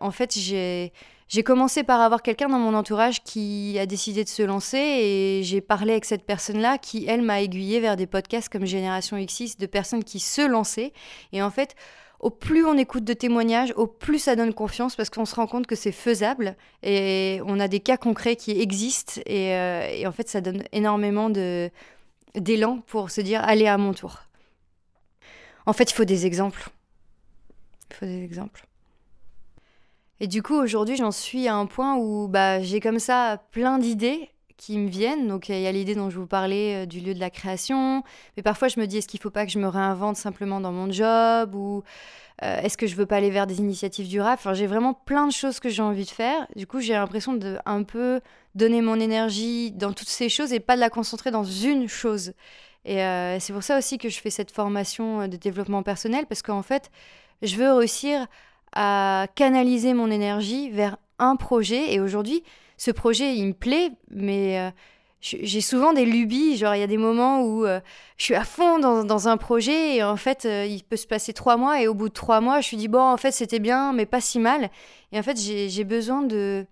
en 0.00 0.10
fait 0.10 0.36
j'ai 0.36 0.92
j'ai 1.28 1.42
commencé 1.42 1.82
par 1.82 2.00
avoir 2.00 2.22
quelqu'un 2.22 2.48
dans 2.48 2.58
mon 2.58 2.74
entourage 2.74 3.22
qui 3.22 3.78
a 3.78 3.86
décidé 3.86 4.24
de 4.24 4.28
se 4.28 4.42
lancer 4.42 4.78
et 4.78 5.42
j'ai 5.42 5.60
parlé 5.60 5.92
avec 5.92 6.04
cette 6.04 6.24
personne-là 6.24 6.78
qui, 6.78 7.06
elle, 7.06 7.22
m'a 7.22 7.40
aiguillé 7.40 7.80
vers 7.80 7.96
des 7.96 8.06
podcasts 8.06 8.50
comme 8.50 8.66
Génération 8.66 9.16
X6 9.16 9.58
de 9.58 9.66
personnes 9.66 10.04
qui 10.04 10.20
se 10.20 10.46
lançaient. 10.46 10.92
Et 11.32 11.42
en 11.42 11.50
fait, 11.50 11.74
au 12.20 12.30
plus 12.30 12.64
on 12.64 12.76
écoute 12.76 13.04
de 13.04 13.14
témoignages, 13.14 13.72
au 13.76 13.86
plus 13.86 14.18
ça 14.18 14.36
donne 14.36 14.52
confiance 14.52 14.96
parce 14.96 15.10
qu'on 15.10 15.24
se 15.24 15.34
rend 15.34 15.46
compte 15.46 15.66
que 15.66 15.76
c'est 15.76 15.92
faisable 15.92 16.56
et 16.82 17.40
on 17.46 17.58
a 17.58 17.68
des 17.68 17.80
cas 17.80 17.96
concrets 17.96 18.36
qui 18.36 18.60
existent 18.60 19.20
et, 19.26 19.54
euh, 19.54 19.88
et 19.90 20.06
en 20.06 20.12
fait 20.12 20.28
ça 20.28 20.40
donne 20.40 20.62
énormément 20.72 21.30
d'élan 22.34 22.78
pour 22.86 23.10
se 23.10 23.20
dire 23.20 23.42
allez 23.44 23.66
à 23.66 23.78
mon 23.78 23.94
tour. 23.94 24.20
En 25.66 25.72
fait, 25.72 25.90
il 25.90 25.94
faut 25.94 26.04
des 26.04 26.26
exemples. 26.26 26.68
Il 27.90 27.96
faut 27.96 28.06
des 28.06 28.22
exemples. 28.22 28.66
Et 30.20 30.26
du 30.26 30.42
coup, 30.42 30.54
aujourd'hui, 30.54 30.96
j'en 30.96 31.10
suis 31.10 31.48
à 31.48 31.54
un 31.56 31.66
point 31.66 31.96
où 31.96 32.28
bah, 32.28 32.62
j'ai 32.62 32.80
comme 32.80 32.98
ça 32.98 33.42
plein 33.50 33.78
d'idées 33.78 34.30
qui 34.56 34.78
me 34.78 34.88
viennent. 34.88 35.26
Donc, 35.26 35.48
il 35.48 35.60
y 35.60 35.66
a 35.66 35.72
l'idée 35.72 35.94
dont 35.94 36.10
je 36.10 36.18
vous 36.18 36.26
parlais 36.26 36.84
euh, 36.84 36.86
du 36.86 37.00
lieu 37.00 37.14
de 37.14 37.20
la 37.20 37.30
création. 37.30 38.02
Mais 38.36 38.42
parfois, 38.42 38.68
je 38.68 38.78
me 38.78 38.86
dis, 38.86 38.98
est-ce 38.98 39.08
qu'il 39.08 39.18
ne 39.18 39.22
faut 39.22 39.30
pas 39.30 39.44
que 39.44 39.52
je 39.52 39.58
me 39.58 39.66
réinvente 39.66 40.16
simplement 40.16 40.60
dans 40.60 40.72
mon 40.72 40.90
job 40.90 41.54
Ou 41.54 41.82
euh, 42.42 42.60
est-ce 42.60 42.76
que 42.76 42.86
je 42.86 42.94
veux 42.94 43.06
pas 43.06 43.16
aller 43.16 43.30
vers 43.30 43.46
des 43.46 43.58
initiatives 43.58 44.08
durables? 44.08 44.38
Enfin, 44.38 44.54
j'ai 44.54 44.66
vraiment 44.66 44.94
plein 44.94 45.26
de 45.26 45.32
choses 45.32 45.58
que 45.60 45.68
j'ai 45.68 45.82
envie 45.82 46.04
de 46.04 46.10
faire. 46.10 46.46
Du 46.54 46.66
coup, 46.66 46.80
j'ai 46.80 46.92
l'impression 46.92 47.34
de 47.34 47.58
un 47.66 47.82
peu 47.82 48.20
donner 48.54 48.82
mon 48.82 49.00
énergie 49.00 49.72
dans 49.72 49.92
toutes 49.92 50.08
ces 50.08 50.28
choses 50.28 50.52
et 50.52 50.60
pas 50.60 50.76
de 50.76 50.80
la 50.80 50.90
concentrer 50.90 51.32
dans 51.32 51.44
une 51.44 51.88
chose. 51.88 52.32
Et 52.84 53.02
euh, 53.02 53.40
c'est 53.40 53.52
pour 53.52 53.62
ça 53.62 53.78
aussi 53.78 53.98
que 53.98 54.08
je 54.08 54.20
fais 54.20 54.30
cette 54.30 54.50
formation 54.50 55.26
de 55.26 55.36
développement 55.36 55.82
personnel 55.82 56.26
parce 56.26 56.42
qu'en 56.42 56.62
fait, 56.62 56.90
je 57.42 57.56
veux 57.56 57.72
réussir 57.72 58.26
à 58.74 59.28
canaliser 59.34 59.94
mon 59.94 60.10
énergie 60.10 60.70
vers 60.70 60.96
un 61.18 61.36
projet. 61.36 61.94
Et 61.94 62.00
aujourd'hui, 62.00 62.42
ce 62.76 62.90
projet, 62.90 63.36
il 63.36 63.46
me 63.46 63.52
plaît, 63.52 63.90
mais 64.10 64.58
euh, 64.58 64.70
j'ai 65.20 65.60
souvent 65.60 65.92
des 65.92 66.04
lubies. 66.04 66.56
Genre, 66.56 66.74
il 66.74 66.80
y 66.80 66.82
a 66.82 66.88
des 66.88 66.98
moments 66.98 67.42
où 67.42 67.64
euh, 67.64 67.80
je 68.18 68.24
suis 68.24 68.34
à 68.34 68.44
fond 68.44 68.78
dans, 68.78 69.28
un 69.28 69.36
projet 69.36 69.96
et 69.96 70.02
en 70.02 70.16
fait, 70.16 70.44
euh, 70.44 70.66
il 70.66 70.82
peut 70.82 70.96
se 70.96 71.06
passer 71.06 71.32
trois 71.32 71.56
mois. 71.56 71.80
Et 71.80 71.88
au 71.88 71.94
bout 71.94 72.08
de 72.08 72.14
trois 72.14 72.40
mois, 72.40 72.60
je 72.60 72.66
suis 72.66 72.76
dit, 72.76 72.88
bon, 72.88 73.00
en 73.00 73.16
fait, 73.16 73.32
c'était 73.32 73.60
bien, 73.60 73.92
mais 73.92 74.06
pas 74.06 74.20
si 74.20 74.38
mal. 74.38 74.70
Et 75.12 75.18
en 75.18 75.22
fait, 75.22 75.38
j'ai 75.38 75.84
besoin 75.84 76.22
de 76.22 76.66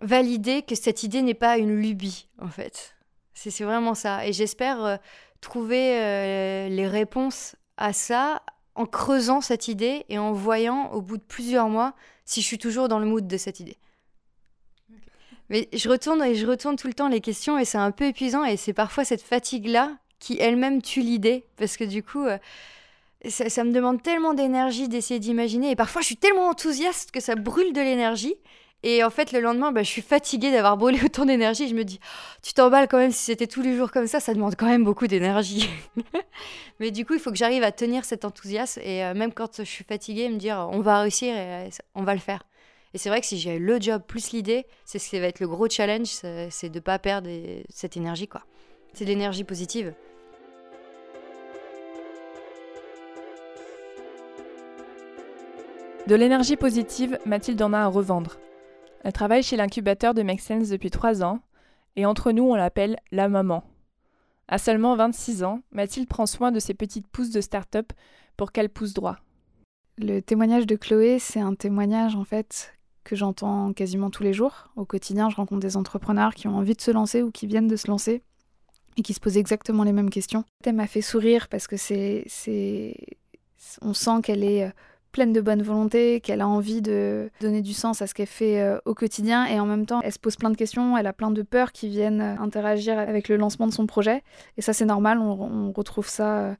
valider 0.00 0.62
que 0.62 0.74
cette 0.74 1.02
idée 1.02 1.22
n'est 1.22 1.34
pas 1.34 1.56
une 1.56 1.74
lubie, 1.74 2.28
en 2.40 2.48
fait. 2.48 2.94
C'est 3.34 3.64
vraiment 3.64 3.94
ça. 3.94 4.26
Et 4.26 4.32
j'espère 4.32 4.98
trouver 5.40 6.68
les 6.68 6.86
réponses 6.86 7.56
à 7.76 7.92
ça 7.92 8.42
en 8.74 8.86
creusant 8.86 9.40
cette 9.40 9.68
idée 9.68 10.04
et 10.08 10.18
en 10.18 10.32
voyant 10.32 10.90
au 10.92 11.00
bout 11.02 11.16
de 11.16 11.22
plusieurs 11.22 11.68
mois 11.68 11.94
si 12.24 12.40
je 12.40 12.46
suis 12.46 12.58
toujours 12.58 12.88
dans 12.88 12.98
le 12.98 13.06
mood 13.06 13.26
de 13.26 13.36
cette 13.36 13.60
idée. 13.60 13.76
Mais 15.50 15.68
je 15.72 15.88
retourne 15.88 16.22
et 16.22 16.34
je 16.34 16.46
retourne 16.46 16.76
tout 16.76 16.86
le 16.86 16.94
temps 16.94 17.08
les 17.08 17.20
questions 17.20 17.58
et 17.58 17.64
c'est 17.64 17.78
un 17.78 17.90
peu 17.90 18.06
épuisant 18.06 18.44
et 18.44 18.56
c'est 18.56 18.72
parfois 18.72 19.04
cette 19.04 19.20
fatigue-là 19.22 19.92
qui 20.18 20.38
elle-même 20.38 20.80
tue 20.80 21.00
l'idée 21.00 21.44
parce 21.56 21.76
que 21.76 21.84
du 21.84 22.02
coup, 22.02 22.24
euh, 22.24 22.38
ça, 23.28 23.50
ça, 23.50 23.64
me 23.64 23.72
demande 23.72 24.02
tellement 24.02 24.34
d'énergie 24.34 24.88
d'essayer 24.88 25.20
d'imaginer 25.20 25.70
et 25.70 25.76
parfois 25.76 26.00
je 26.00 26.06
suis 26.06 26.16
tellement 26.16 26.48
enthousiaste 26.48 27.10
que 27.10 27.20
ça 27.20 27.34
brûle 27.34 27.72
de 27.72 27.80
l'énergie 27.80 28.36
et 28.84 29.04
en 29.04 29.10
fait, 29.10 29.32
le 29.32 29.40
lendemain, 29.40 29.70
bah, 29.70 29.82
je 29.82 29.88
suis 29.88 30.02
fatiguée 30.02 30.50
d'avoir 30.50 30.76
brûlé 30.76 30.98
autant 31.04 31.24
d'énergie. 31.24 31.68
Je 31.68 31.74
me 31.74 31.84
dis, 31.84 32.00
tu 32.42 32.52
t'emballes 32.52 32.88
quand 32.88 32.98
même, 32.98 33.12
si 33.12 33.24
c'était 33.24 33.46
tous 33.46 33.62
les 33.62 33.76
jours 33.76 33.90
comme 33.90 34.06
ça, 34.06 34.20
ça 34.20 34.34
demande 34.34 34.56
quand 34.56 34.66
même 34.66 34.84
beaucoup 34.84 35.06
d'énergie. 35.06 35.68
Mais 36.80 36.90
du 36.90 37.06
coup, 37.06 37.14
il 37.14 37.20
faut 37.20 37.30
que 37.30 37.36
j'arrive 37.36 37.62
à 37.62 37.72
tenir 37.72 38.04
cet 38.04 38.24
enthousiasme. 38.24 38.80
Et 38.82 39.04
euh, 39.04 39.14
même 39.14 39.32
quand 39.32 39.58
je 39.58 39.62
suis 39.62 39.84
fatiguée, 39.84 40.28
me 40.28 40.36
dire, 40.36 40.68
on 40.72 40.80
va 40.80 41.00
réussir 41.00 41.34
et 41.34 41.66
euh, 41.66 41.68
on 41.94 42.02
va 42.02 42.14
le 42.14 42.20
faire. 42.20 42.42
Et 42.94 42.98
c'est 42.98 43.08
vrai 43.08 43.20
que 43.20 43.26
si 43.26 43.38
j'ai 43.38 43.58
le 43.58 43.80
job 43.80 44.02
plus 44.06 44.32
l'idée, 44.32 44.66
c'est 44.84 44.98
ce 44.98 45.08
qui 45.08 45.18
va 45.18 45.26
être 45.26 45.40
le 45.40 45.48
gros 45.48 45.68
challenge, 45.68 46.08
c'est 46.50 46.68
de 46.68 46.74
ne 46.74 46.80
pas 46.80 46.98
perdre 46.98 47.30
cette 47.70 47.96
énergie. 47.96 48.28
quoi. 48.28 48.42
C'est 48.92 49.04
de 49.04 49.10
l'énergie 49.10 49.44
positive. 49.44 49.94
De 56.06 56.14
l'énergie 56.16 56.56
positive, 56.56 57.18
Mathilde 57.24 57.62
en 57.62 57.72
a 57.72 57.78
à 57.78 57.86
revendre. 57.86 58.36
Elle 59.02 59.12
travaille 59.12 59.42
chez 59.42 59.56
l'incubateur 59.56 60.14
de 60.14 60.22
Make 60.22 60.40
Sense 60.40 60.68
depuis 60.68 60.90
trois 60.90 61.22
ans, 61.22 61.40
et 61.96 62.06
entre 62.06 62.32
nous, 62.32 62.44
on 62.44 62.54
l'appelle 62.54 62.98
la 63.10 63.28
maman. 63.28 63.64
À 64.48 64.58
seulement 64.58 64.94
26 64.96 65.44
ans, 65.44 65.60
Mathilde 65.72 66.08
prend 66.08 66.26
soin 66.26 66.52
de 66.52 66.60
ses 66.60 66.74
petites 66.74 67.08
pousses 67.08 67.30
de 67.30 67.40
start-up 67.40 67.92
pour 68.36 68.52
qu'elles 68.52 68.68
poussent 68.68 68.94
droit. 68.94 69.18
Le 69.98 70.20
témoignage 70.20 70.66
de 70.66 70.76
Chloé, 70.76 71.18
c'est 71.18 71.40
un 71.40 71.54
témoignage 71.54 72.16
en 72.16 72.24
fait 72.24 72.74
que 73.04 73.16
j'entends 73.16 73.72
quasiment 73.72 74.10
tous 74.10 74.22
les 74.22 74.32
jours. 74.32 74.70
Au 74.76 74.84
quotidien, 74.84 75.28
je 75.28 75.36
rencontre 75.36 75.60
des 75.60 75.76
entrepreneurs 75.76 76.34
qui 76.34 76.48
ont 76.48 76.56
envie 76.56 76.74
de 76.74 76.80
se 76.80 76.90
lancer 76.90 77.22
ou 77.22 77.30
qui 77.30 77.46
viennent 77.46 77.68
de 77.68 77.76
se 77.76 77.88
lancer 77.88 78.22
et 78.96 79.02
qui 79.02 79.14
se 79.14 79.20
posent 79.20 79.36
exactement 79.36 79.82
les 79.82 79.92
mêmes 79.92 80.10
questions. 80.10 80.44
Elle 80.64 80.74
m'a 80.74 80.86
fait 80.86 81.02
sourire 81.02 81.48
parce 81.48 81.66
que 81.66 81.76
c'est, 81.76 82.24
c'est, 82.26 82.94
on 83.80 83.94
sent 83.94 84.22
qu'elle 84.22 84.44
est 84.44 84.64
euh, 84.64 84.70
pleine 85.12 85.32
de 85.32 85.40
bonne 85.40 85.62
volonté, 85.62 86.20
qu'elle 86.20 86.40
a 86.40 86.48
envie 86.48 86.82
de 86.82 87.30
donner 87.40 87.60
du 87.60 87.74
sens 87.74 88.02
à 88.02 88.06
ce 88.06 88.14
qu'elle 88.14 88.26
fait 88.26 88.60
euh, 88.60 88.78
au 88.86 88.94
quotidien 88.94 89.44
et 89.46 89.60
en 89.60 89.66
même 89.66 89.86
temps 89.86 90.00
elle 90.02 90.12
se 90.12 90.18
pose 90.18 90.36
plein 90.36 90.50
de 90.50 90.56
questions, 90.56 90.96
elle 90.96 91.06
a 91.06 91.12
plein 91.12 91.30
de 91.30 91.42
peurs 91.42 91.72
qui 91.72 91.88
viennent 91.88 92.20
euh, 92.20 92.36
interagir 92.40 92.98
avec 92.98 93.28
le 93.28 93.36
lancement 93.36 93.66
de 93.66 93.72
son 93.72 93.86
projet 93.86 94.22
et 94.56 94.62
ça 94.62 94.72
c'est 94.72 94.86
normal, 94.86 95.18
on, 95.18 95.72
retrouve 95.72 96.08
ça 96.08 96.56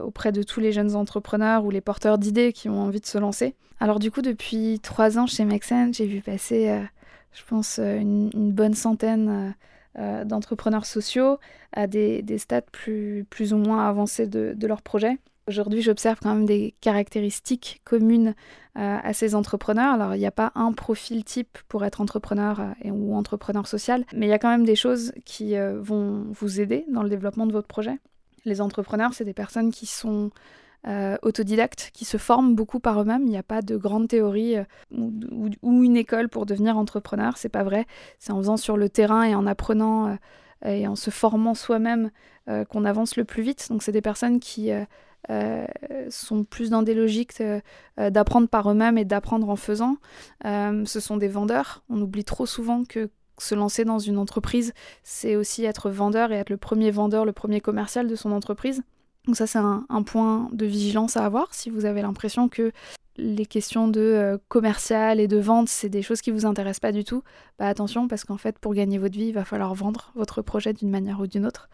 auprès 0.00 0.32
de 0.32 0.42
tous 0.42 0.58
les 0.58 0.72
jeunes 0.72 0.96
entrepreneurs 0.96 1.64
ou 1.64 1.70
les 1.70 1.80
porteurs 1.80 2.18
d'idées 2.18 2.52
qui 2.52 2.68
ont 2.68 2.82
envie 2.82 3.00
de 3.00 3.06
se 3.06 3.18
lancer. 3.18 3.54
Alors 3.78 3.98
du 4.00 4.10
coup, 4.10 4.20
depuis 4.20 4.80
trois 4.82 5.18
ans 5.18 5.26
chez 5.26 5.44
Mexen, 5.44 5.94
j'ai 5.94 6.06
vu 6.06 6.20
passer, 6.20 6.82
je 7.32 7.42
pense, 7.46 7.78
une, 7.78 8.30
bonne 8.34 8.74
centaine 8.74 9.54
d'entrepreneurs 9.96 10.86
sociaux 10.86 11.38
à 11.72 11.86
des, 11.86 12.24
stades 12.38 12.68
plus, 12.72 13.52
ou 13.52 13.56
moins 13.56 13.88
avancés 13.88 14.26
de 14.26 14.66
leur 14.66 14.82
projet. 14.82 15.18
Aujourd'hui, 15.48 15.82
j'observe 15.82 16.20
quand 16.22 16.32
même 16.32 16.46
des 16.46 16.72
caractéristiques 16.80 17.80
communes 17.84 18.34
euh, 18.78 18.98
à 19.02 19.12
ces 19.12 19.34
entrepreneurs. 19.34 19.92
Alors, 19.92 20.14
il 20.14 20.18
n'y 20.18 20.26
a 20.26 20.30
pas 20.30 20.52
un 20.54 20.72
profil 20.72 21.24
type 21.24 21.58
pour 21.66 21.84
être 21.84 22.00
entrepreneur 22.00 22.60
euh, 22.60 22.90
ou 22.90 23.16
entrepreneur 23.16 23.66
social, 23.66 24.04
mais 24.14 24.26
il 24.26 24.28
y 24.28 24.34
a 24.34 24.38
quand 24.38 24.50
même 24.50 24.64
des 24.64 24.76
choses 24.76 25.12
qui 25.24 25.56
euh, 25.56 25.80
vont 25.80 26.26
vous 26.30 26.60
aider 26.60 26.84
dans 26.88 27.02
le 27.02 27.08
développement 27.08 27.46
de 27.46 27.52
votre 27.52 27.66
projet. 27.66 27.98
Les 28.44 28.60
entrepreneurs, 28.60 29.14
c'est 29.14 29.24
des 29.24 29.34
personnes 29.34 29.72
qui 29.72 29.86
sont 29.86 30.30
autodidactes, 31.22 31.92
qui 31.94 32.04
se 32.04 32.16
forment 32.16 32.56
beaucoup 32.56 32.80
par 32.80 33.00
eux-mêmes. 33.00 33.22
Il 33.22 33.30
n'y 33.30 33.38
a 33.38 33.44
pas 33.44 33.62
de 33.62 33.76
grande 33.76 34.08
théorie 34.08 34.56
ou, 34.90 35.12
ou, 35.62 35.84
une 35.84 35.96
école 35.96 36.28
pour 36.28 36.44
devenir 36.44 36.76
entrepreneur. 36.76 37.36
C'est 37.36 37.48
pas 37.48 37.62
vrai. 37.62 37.86
C'est 38.18 38.32
en 38.32 38.38
faisant 38.38 38.56
sur 38.56 38.76
le 38.76 38.88
terrain 38.88 39.22
et 39.22 39.36
en 39.36 39.46
apprenant 39.46 40.18
et 40.64 40.88
en 40.88 40.96
se 40.96 41.10
formant 41.10 41.54
soi-même 41.54 42.10
qu'on 42.68 42.84
avance 42.84 43.14
le 43.14 43.22
plus 43.24 43.44
vite. 43.44 43.68
Donc, 43.70 43.84
c'est 43.84 43.92
des 43.92 44.02
personnes 44.02 44.40
qui 44.40 44.72
euh, 45.30 45.66
sont 46.10 46.42
plus 46.42 46.70
dans 46.70 46.82
des 46.82 46.94
logiques 46.94 47.40
euh, 47.40 47.60
euh, 48.00 48.10
d'apprendre 48.10 48.48
par 48.48 48.70
eux-mêmes 48.70 48.98
et 48.98 49.04
d'apprendre 49.04 49.48
en 49.48 49.56
faisant. 49.56 49.96
ce 50.44 51.00
sont 51.00 51.16
des 51.16 51.28
vendeurs. 51.28 51.82
On 51.88 52.00
oublie 52.00 52.24
trop 52.24 52.46
souvent 52.46 52.84
que 52.84 53.10
se 53.38 53.54
lancer 53.54 53.84
dans 53.84 53.98
une 53.98 54.18
entreprise, 54.18 54.72
c'est 55.02 55.36
aussi 55.36 55.64
être 55.64 55.90
vendeur 55.90 56.32
et 56.32 56.36
être 56.36 56.50
le 56.50 56.56
premier 56.56 56.90
vendeur, 56.90 57.24
le 57.24 57.32
premier 57.32 57.60
commercial 57.60 58.06
de 58.06 58.14
son 58.14 58.30
entreprise. 58.30 58.82
Donc 59.26 59.36
ça, 59.36 59.46
c'est 59.46 59.58
un, 59.58 60.02
point 60.04 60.48
de 60.52 60.66
vigilance 60.66 61.16
à 61.16 61.24
avoir 61.24 61.54
si 61.54 61.70
vous 61.70 61.84
avez 61.84 62.02
l'impression 62.02 62.48
que 62.48 62.72
les 63.16 63.46
questions 63.46 63.88
de 63.88 64.38
commercial 64.48 65.18
et 65.18 65.28
de 65.28 65.38
vente, 65.38 65.68
c'est 65.68 65.88
des 65.88 66.02
choses 66.02 66.20
qui 66.20 66.30
vous 66.30 66.46
intéressent 66.46 66.80
pas 66.80 66.92
du 66.92 67.04
tout. 67.04 67.22
Bah 67.58 67.68
attention, 67.68 68.06
parce 68.06 68.24
qu'en 68.24 68.36
fait, 68.36 68.58
pour 68.58 68.74
gagner 68.74 68.98
votre 68.98 69.16
vie, 69.16 69.26
il 69.26 69.34
va 69.34 69.44
falloir 69.44 69.74
vendre 69.74 70.12
votre 70.14 70.42
projet 70.42 70.72
d'une 70.72 70.90
manière 70.90 71.20
ou 71.20 71.26
d'une 71.26 71.46
autre. 71.46 71.68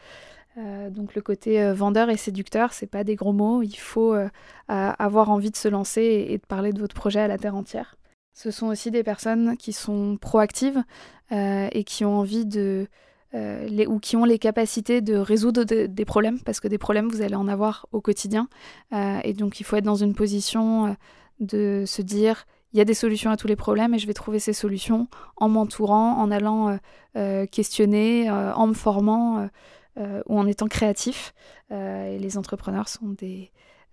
Euh, 0.59 0.91
donc 0.91 1.15
le 1.15 1.23
côté 1.23 1.63
euh, 1.63 1.73
vendeur 1.73 2.11
et 2.11 2.17
séducteur, 2.17 2.73
c'est 2.73 2.87
pas 2.87 3.05
des 3.05 3.15
gros 3.15 3.33
mots. 3.33 3.63
Il 3.63 3.77
faut 3.77 4.15
euh, 4.15 4.29
avoir 4.67 5.31
envie 5.31 5.51
de 5.51 5.57
se 5.57 5.69
lancer 5.69 6.27
et, 6.29 6.39
de 6.39 6.47
parler 6.47 6.73
de 6.73 6.81
votre 6.81 6.95
projet 6.95 7.21
à 7.21 7.29
la 7.29 7.39
terre 7.39 7.55
entière. 7.55 7.97
Ce 8.35 8.51
sont 8.51 8.67
aussi 8.67 8.91
des 8.91 9.03
personnes 9.03 9.57
qui 9.57 9.73
sont 9.73 10.17
proactives 10.21 10.83
et 11.31 11.85
qui 11.85 12.05
ont 12.05 12.17
envie 12.17 12.47
de 12.47 12.87
ou 13.35 13.99
qui 13.99 14.17
ont 14.17 14.25
les 14.25 14.39
capacités 14.39 15.01
de 15.01 15.17
résoudre 15.17 15.65
des 15.65 16.05
problèmes 16.05 16.39
parce 16.41 16.61
que 16.61 16.69
des 16.69 16.79
problèmes 16.79 17.09
vous 17.09 17.21
allez 17.21 17.35
en 17.35 17.49
avoir 17.49 17.87
au 17.91 18.01
quotidien 18.01 18.49
et 18.93 19.33
donc 19.33 19.59
il 19.59 19.65
faut 19.65 19.75
être 19.75 19.85
dans 19.85 19.97
une 19.97 20.15
position 20.15 20.97
de 21.41 21.83
se 21.85 22.01
dire 22.01 22.47
il 22.73 22.79
y 22.79 22.81
a 22.81 22.85
des 22.85 22.95
solutions 22.95 23.33
à 23.33 23.37
tous 23.37 23.49
les 23.49 23.57
problèmes 23.57 23.93
et 23.93 23.99
je 23.99 24.07
vais 24.07 24.15
trouver 24.15 24.39
ces 24.39 24.53
solutions 24.53 25.09
en 25.37 25.49
m'entourant, 25.49 26.13
en 26.13 26.31
allant 26.31 26.79
questionner, 27.51 28.31
en 28.31 28.69
me 28.69 28.75
formant. 28.75 29.49
Euh, 29.99 30.23
ou 30.27 30.39
en 30.39 30.47
étant 30.47 30.67
créatif. 30.67 31.35
Euh, 31.73 32.19
les 32.19 32.39
entrepreneurs 32.39 32.89
sont 32.89 33.17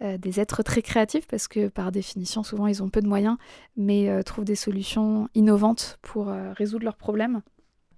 euh, 0.01 0.17
des 0.17 0.39
êtres 0.39 0.61
très 0.61 0.83
créatifs 0.83 1.25
parce 1.27 1.47
que 1.47 1.67
par 1.67 1.91
définition, 1.91 2.43
souvent, 2.43 2.67
ils 2.67 2.83
ont 2.83 2.89
peu 2.89 3.01
de 3.01 3.07
moyens, 3.07 3.37
mais 3.75 4.23
trouvent 4.23 4.45
des 4.45 4.55
solutions 4.55 5.29
innovantes 5.33 5.97
pour 6.01 6.27
résoudre 6.27 6.85
leurs 6.85 6.97
problèmes. 6.97 7.41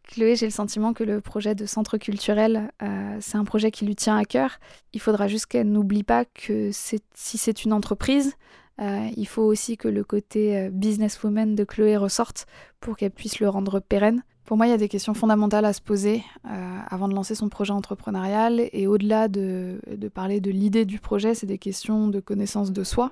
Chloé, 0.04 0.38
j'ai 0.38 0.46
le 0.46 0.52
sentiment 0.52 0.94
que 0.94 1.04
le 1.04 1.20
projet 1.20 1.54
de 1.54 1.66
centre 1.66 1.98
culturel, 1.98 2.72
c'est 3.20 3.36
un 3.36 3.44
projet 3.44 3.72
qui 3.72 3.86
lui 3.86 3.96
tient 3.96 4.16
à 4.16 4.24
cœur. 4.24 4.60
Il 4.94 5.02
faudra 5.02 5.28
juste 5.28 5.48
qu'elle 5.48 5.70
n'oublie 5.70 6.04
pas 6.04 6.24
que 6.24 6.70
si 6.72 7.38
c'est 7.38 7.66
une 7.66 7.74
entreprise, 7.74 8.36
il 8.80 9.28
faut 9.28 9.44
aussi 9.44 9.76
que 9.76 9.90
le 9.90 10.06
côté 10.06 10.70
businesswoman 10.72 11.56
de 11.56 11.64
Chloé 11.66 11.98
ressorte 11.98 12.46
pour 12.80 12.96
qu'elle 12.96 13.12
puisse 13.12 13.40
le 13.40 13.50
rendre 13.50 13.82
pérenne. 13.82 14.24
Pour 14.48 14.56
moi, 14.56 14.66
il 14.66 14.70
y 14.70 14.74
a 14.74 14.78
des 14.78 14.88
questions 14.88 15.14
fondamentales 15.14 15.66
à 15.66 15.74
se 15.74 15.82
poser 15.82 16.24
euh, 16.46 16.80
avant 16.88 17.10
de 17.10 17.14
lancer 17.14 17.36
son 17.36 17.50
projet 17.50 17.74
entrepreneurial. 17.74 18.70
Et 18.72 18.88
au-delà 18.88 19.28
de, 19.28 19.78
parler 20.14 20.40
de 20.40 20.50
l'idée 20.50 20.86
du 20.86 21.00
projet, 21.00 21.36
c'est 21.36 21.46
des 21.46 21.58
questions 21.58 22.08
de 22.08 22.22
connaissance 22.22 22.72
de 22.72 22.86
soi. 22.86 23.12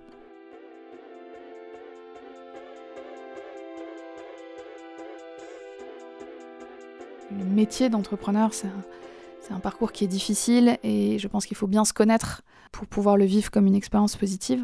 Le 7.31 7.43
métier 7.43 7.89
d'entrepreneur, 7.89 8.53
c'est 8.53 8.69
un, 9.51 9.59
parcours 9.59 9.91
qui 9.91 10.05
est 10.05 10.07
difficile 10.07 10.77
et 10.83 11.19
je 11.19 11.27
pense 11.27 11.45
qu'il 11.45 11.57
faut 11.57 11.67
bien 11.67 11.83
se 11.83 11.91
connaître 11.91 12.43
pour 12.71 12.87
pouvoir 12.87 13.17
le 13.17 13.25
vivre 13.25 13.51
comme 13.51 13.67
une 13.67 13.75
expérience 13.75 14.15
positive. 14.15 14.63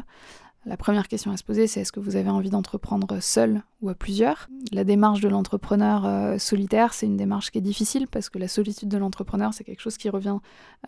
La 0.64 0.76
première 0.76 1.08
question 1.08 1.32
à 1.32 1.36
se 1.36 1.42
poser, 1.42 1.66
c'est 1.66 1.80
est-ce 1.80 1.90
que 1.90 1.98
vous 1.98 2.14
avez 2.14 2.30
envie 2.30 2.50
d'entreprendre 2.50 3.20
seul 3.20 3.62
ou 3.80 3.88
à 3.88 3.94
plusieurs? 3.94 4.48
La 4.70 4.84
démarche 4.84 5.20
de 5.20 5.28
l'entrepreneur 5.28 6.06
euh, 6.06 6.38
solitaire, 6.38 6.94
c'est 6.94 7.06
une 7.06 7.16
démarche 7.16 7.50
qui 7.50 7.58
est 7.58 7.62
difficile 7.62 8.06
parce 8.06 8.28
que 8.28 8.38
la 8.38 8.46
solitude 8.46 8.88
de 8.88 8.96
l'entrepreneur, 8.96 9.52
c'est 9.54 9.64
quelque 9.64 9.80
chose 9.80 9.96
qui 9.96 10.08
revient 10.08 10.38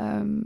euh, 0.00 0.42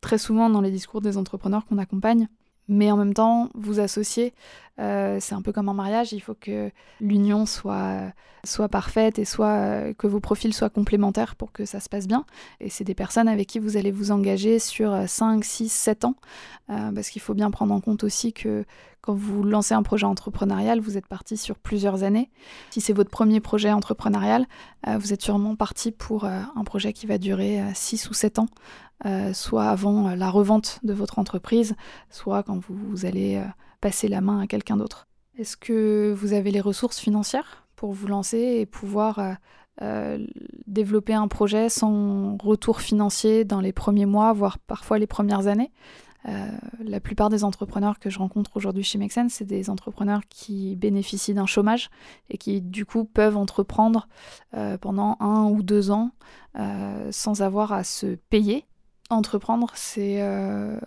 très 0.00 0.18
souvent 0.18 0.50
dans 0.50 0.60
les 0.60 0.72
discours 0.72 1.00
des 1.00 1.16
entrepreneurs 1.16 1.66
qu'on 1.66 1.78
accompagne 1.78 2.28
mais 2.68 2.90
en 2.90 2.96
même 2.96 3.14
temps, 3.14 3.50
vous 3.54 3.80
associer, 3.80 4.32
euh, 4.80 5.18
c'est 5.20 5.34
un 5.34 5.42
peu 5.42 5.52
comme 5.52 5.68
un 5.68 5.74
mariage, 5.74 6.12
il 6.12 6.20
faut 6.20 6.34
que 6.34 6.70
l'union 7.00 7.46
soit, 7.46 8.12
soit 8.42 8.68
parfaite 8.68 9.18
et 9.18 9.24
soit, 9.24 9.46
euh, 9.46 9.94
que 9.94 10.06
vos 10.06 10.20
profils 10.20 10.52
soient 10.52 10.70
complémentaires 10.70 11.36
pour 11.36 11.52
que 11.52 11.64
ça 11.64 11.80
se 11.80 11.88
passe 11.88 12.06
bien. 12.06 12.24
Et 12.60 12.70
c'est 12.70 12.84
des 12.84 12.94
personnes 12.94 13.28
avec 13.28 13.48
qui 13.48 13.58
vous 13.58 13.76
allez 13.76 13.90
vous 13.90 14.10
engager 14.10 14.58
sur 14.58 14.96
5, 15.06 15.44
6, 15.44 15.70
7 15.70 16.04
ans, 16.04 16.16
euh, 16.70 16.90
parce 16.92 17.10
qu'il 17.10 17.22
faut 17.22 17.34
bien 17.34 17.50
prendre 17.50 17.74
en 17.74 17.80
compte 17.80 18.04
aussi 18.04 18.32
que 18.32 18.64
quand 19.04 19.14
vous 19.14 19.42
lancez 19.42 19.74
un 19.74 19.82
projet 19.82 20.06
entrepreneurial, 20.06 20.80
vous 20.80 20.96
êtes 20.96 21.06
parti 21.06 21.36
sur 21.36 21.58
plusieurs 21.58 22.04
années. 22.04 22.30
Si 22.70 22.80
c'est 22.80 22.94
votre 22.94 23.10
premier 23.10 23.40
projet 23.40 23.70
entrepreneurial, 23.70 24.46
vous 24.86 25.12
êtes 25.12 25.20
sûrement 25.20 25.56
parti 25.56 25.90
pour 25.90 26.24
un 26.24 26.64
projet 26.64 26.94
qui 26.94 27.06
va 27.06 27.18
durer 27.18 27.62
6 27.74 28.08
ou 28.08 28.14
7 28.14 28.38
ans. 28.38 28.48
Euh, 29.06 29.34
soit 29.34 29.66
avant 29.66 30.08
euh, 30.08 30.16
la 30.16 30.30
revente 30.30 30.78
de 30.82 30.94
votre 30.94 31.18
entreprise, 31.18 31.74
soit 32.10 32.42
quand 32.42 32.58
vous, 32.58 33.04
allez 33.04 33.36
euh, 33.36 33.44
passer 33.82 34.08
la 34.08 34.22
main 34.22 34.40
à 34.40 34.46
quelqu'un 34.46 34.78
d'autre. 34.78 35.08
Est-ce 35.36 35.58
que 35.58 36.14
vous 36.16 36.32
avez 36.32 36.50
les 36.50 36.60
ressources 36.60 36.98
financières 36.98 37.66
pour 37.76 37.92
vous 37.92 38.06
lancer 38.06 38.38
et 38.38 38.66
pouvoir 38.66 39.20
développer 40.68 41.12
un 41.12 41.26
projet 41.26 41.68
sans 41.68 42.36
retour 42.36 42.80
financier 42.80 43.44
dans 43.44 43.60
les 43.60 43.72
premiers 43.72 44.06
mois, 44.06 44.32
voire 44.32 44.58
parfois 44.58 45.00
les 45.00 45.08
premières 45.08 45.48
années? 45.48 45.72
La 46.24 47.00
plupart 47.00 47.28
des 47.28 47.44
entrepreneurs 47.44 47.98
que 47.98 48.10
je 48.10 48.18
rencontre 48.18 48.56
aujourd'hui 48.56 48.82
chez 48.82 48.98
Mexen, 48.98 49.28
c'est 49.28 49.44
des 49.44 49.68
entrepreneurs 49.68 50.22
qui 50.28 50.74
bénéficient 50.76 51.34
d'un 51.34 51.46
chômage 51.46 51.90
et 52.30 52.38
qui 52.38 52.60
du 52.62 52.86
coup 52.86 53.04
peuvent 53.04 53.36
entreprendre 53.36 54.08
pendant 54.80 55.16
un 55.20 55.44
ou 55.44 55.62
deux 55.62 55.90
ans 55.90 56.12
sans 57.10 57.42
avoir 57.42 57.72
à 57.72 57.84
se 57.84 58.14
payer. 58.30 58.64
Entreprendre, 59.10 59.70
c'est 59.74 60.22
euh, 60.22 60.78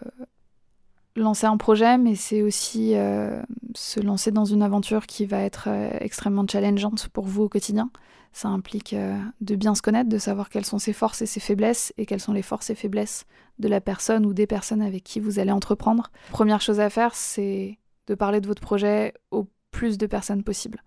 lancer 1.17 1.45
un 1.45 1.57
projet, 1.57 1.97
mais 1.97 2.15
c'est 2.15 2.41
aussi 2.41 2.95
euh, 2.95 3.41
se 3.75 3.99
lancer 3.99 4.31
dans 4.31 4.45
une 4.45 4.61
aventure 4.61 5.05
qui 5.07 5.25
va 5.25 5.41
être 5.41 5.65
euh, 5.67 5.89
extrêmement 5.99 6.45
challengeante 6.49 7.07
pour 7.09 7.25
vous 7.25 7.43
au 7.43 7.49
quotidien. 7.49 7.89
Ça 8.33 8.49
implique 8.49 8.93
de 9.41 9.55
bien 9.55 9.73
se 9.73 9.81
connaître, 9.81 10.09
de 10.09 10.17
savoir 10.19 10.49
quelles 10.49 10.65
sont 10.65 10.77
ses 10.77 10.93
forces 10.93 11.23
et 11.23 11.25
ses 11.25 11.39
faiblesses, 11.39 11.91
et 11.97 12.05
quelles 12.05 12.19
sont 12.19 12.33
les 12.33 12.43
forces 12.43 12.69
et 12.69 12.75
faiblesses 12.75 13.25
de 13.57 13.67
la 13.67 13.81
personne 13.81 14.27
ou 14.27 14.33
des 14.33 14.45
personnes 14.45 14.83
avec 14.83 15.03
qui 15.03 15.19
vous 15.19 15.39
allez 15.39 15.51
entreprendre. 15.51 16.11
Première 16.29 16.61
chose 16.61 16.79
à 16.79 16.91
faire, 16.91 17.15
c'est 17.15 17.79
de 18.05 18.13
parler 18.13 18.39
de 18.39 18.45
votre 18.45 18.61
projet 18.61 19.15
au 19.31 19.47
plus 19.71 19.97
de 19.97 20.05
personnes 20.05 20.43
possible. 20.43 20.83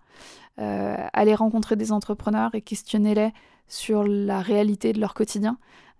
allez 0.55 1.35
rencontrer 1.35 1.75
des 1.75 1.91
entrepreneurs 1.91 2.55
et 2.55 2.61
questionnez-les 2.61 3.31
sur 3.67 4.05
la 4.05 4.39
réalité 4.39 4.93
de 4.93 5.01
leur 5.01 5.13
quotidien. 5.13 5.57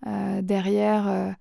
Euh, 0.07 0.41
derrière 0.41 1.07
euh, 1.07 1.11
euh, 1.11 1.33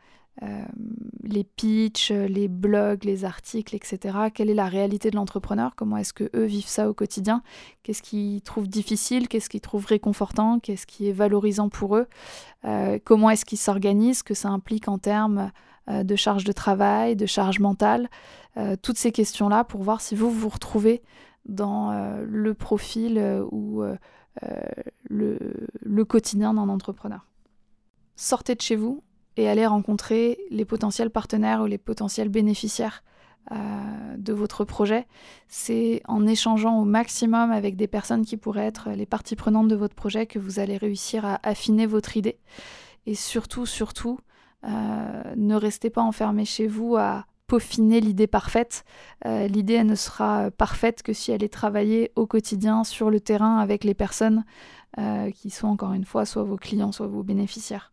les 1.22 1.44
pitchs, 1.44 2.10
les 2.10 2.48
blogs, 2.48 3.04
les 3.04 3.24
articles, 3.24 3.76
etc. 3.76 4.30
Quelle 4.34 4.48
est 4.48 4.54
la 4.54 4.68
réalité 4.68 5.10
de 5.10 5.16
l'entrepreneur? 5.16 5.74
Comment 5.76 5.98
est-ce 5.98 6.12
que 6.12 6.30
eux 6.34 6.46
vivent 6.46 6.66
ça 6.66 6.88
au 6.88 6.94
quotidien? 6.94 7.42
Qu'est-ce 7.82 8.02
qu'ils 8.02 8.40
trouvent 8.40 8.68
difficile? 8.68 9.28
Qu'est-ce 9.28 9.50
qu'ils 9.50 9.60
trouvent 9.60 9.86
réconfortant? 9.86 10.58
Qu'est-ce 10.58 10.86
qui 10.86 11.08
est 11.08 11.12
valorisant 11.12 11.68
pour 11.68 11.96
eux? 11.96 12.06
Comment 13.04 13.30
est-ce 13.30 13.44
qu'ils 13.44 13.58
s'organisent? 13.58 14.22
Que 14.22 14.34
ça 14.34 14.48
implique 14.48 14.88
en 14.88 14.98
termes 14.98 15.52
de 15.88 16.16
charge 16.16 16.44
de 16.44 16.52
travail, 16.52 17.16
de 17.16 17.26
charge 17.26 17.60
mentale? 17.60 18.08
Toutes 18.82 18.98
ces 18.98 19.12
questions-là 19.12 19.64
pour 19.64 19.82
voir 19.82 20.00
si 20.00 20.14
vous 20.14 20.30
vous 20.30 20.48
retrouvez 20.48 21.02
dans 21.44 22.16
le 22.22 22.54
profil 22.54 23.42
ou 23.50 23.82
le 25.08 26.04
quotidien 26.04 26.54
d'un 26.54 26.68
entrepreneur. 26.70 27.26
Sortez 28.16 28.54
de 28.54 28.62
chez 28.62 28.76
vous 28.76 29.02
et 29.36 29.48
allez 29.48 29.66
rencontrer 29.66 30.38
les 30.50 30.64
potentiels 30.64 31.10
partenaires 31.10 31.62
ou 31.62 31.66
les 31.66 31.78
potentiels 31.78 32.28
bénéficiaires 32.28 33.02
euh, 33.52 33.56
de 34.16 34.32
votre 34.32 34.64
projet. 34.64 35.06
C'est 35.48 36.02
en 36.06 36.26
échangeant 36.26 36.78
au 36.78 36.84
maximum 36.84 37.50
avec 37.50 37.76
des 37.76 37.86
personnes 37.86 38.24
qui 38.24 38.36
pourraient 38.36 38.66
être 38.66 38.90
les 38.90 39.06
parties 39.06 39.36
prenantes 39.36 39.68
de 39.68 39.76
votre 39.76 39.94
projet 39.94 40.26
que 40.26 40.38
vous 40.38 40.58
allez 40.58 40.76
réussir 40.76 41.24
à 41.24 41.40
affiner 41.42 41.86
votre 41.86 42.16
idée. 42.16 42.38
Et 43.06 43.14
surtout, 43.14 43.66
surtout, 43.66 44.18
ne 44.62 45.54
restez 45.54 45.88
pas 45.88 46.02
enfermé 46.02 46.44
chez 46.44 46.66
vous 46.66 46.96
à 46.96 47.24
peaufiner 47.46 48.00
l'idée 48.00 48.26
parfaite. 48.26 48.84
l'idée, 49.24 49.74
elle 49.74 49.86
ne 49.86 49.94
sera 49.94 50.50
parfaite 50.50 51.02
que 51.02 51.14
si 51.14 51.32
elle 51.32 51.42
est 51.42 51.52
travaillée 51.52 52.12
au 52.14 52.26
quotidien 52.26 52.84
sur 52.84 53.10
le 53.10 53.20
terrain 53.20 53.56
avec 53.56 53.84
les 53.84 53.94
personnes 53.94 54.44
qui 55.34 55.48
sont 55.48 55.68
encore 55.68 55.94
une 55.94 56.04
fois 56.04 56.26
soit 56.26 56.44
vos 56.44 56.56
clients, 56.56 56.92
soit 56.92 57.06
vos 57.06 57.22
bénéficiaires. 57.22 57.90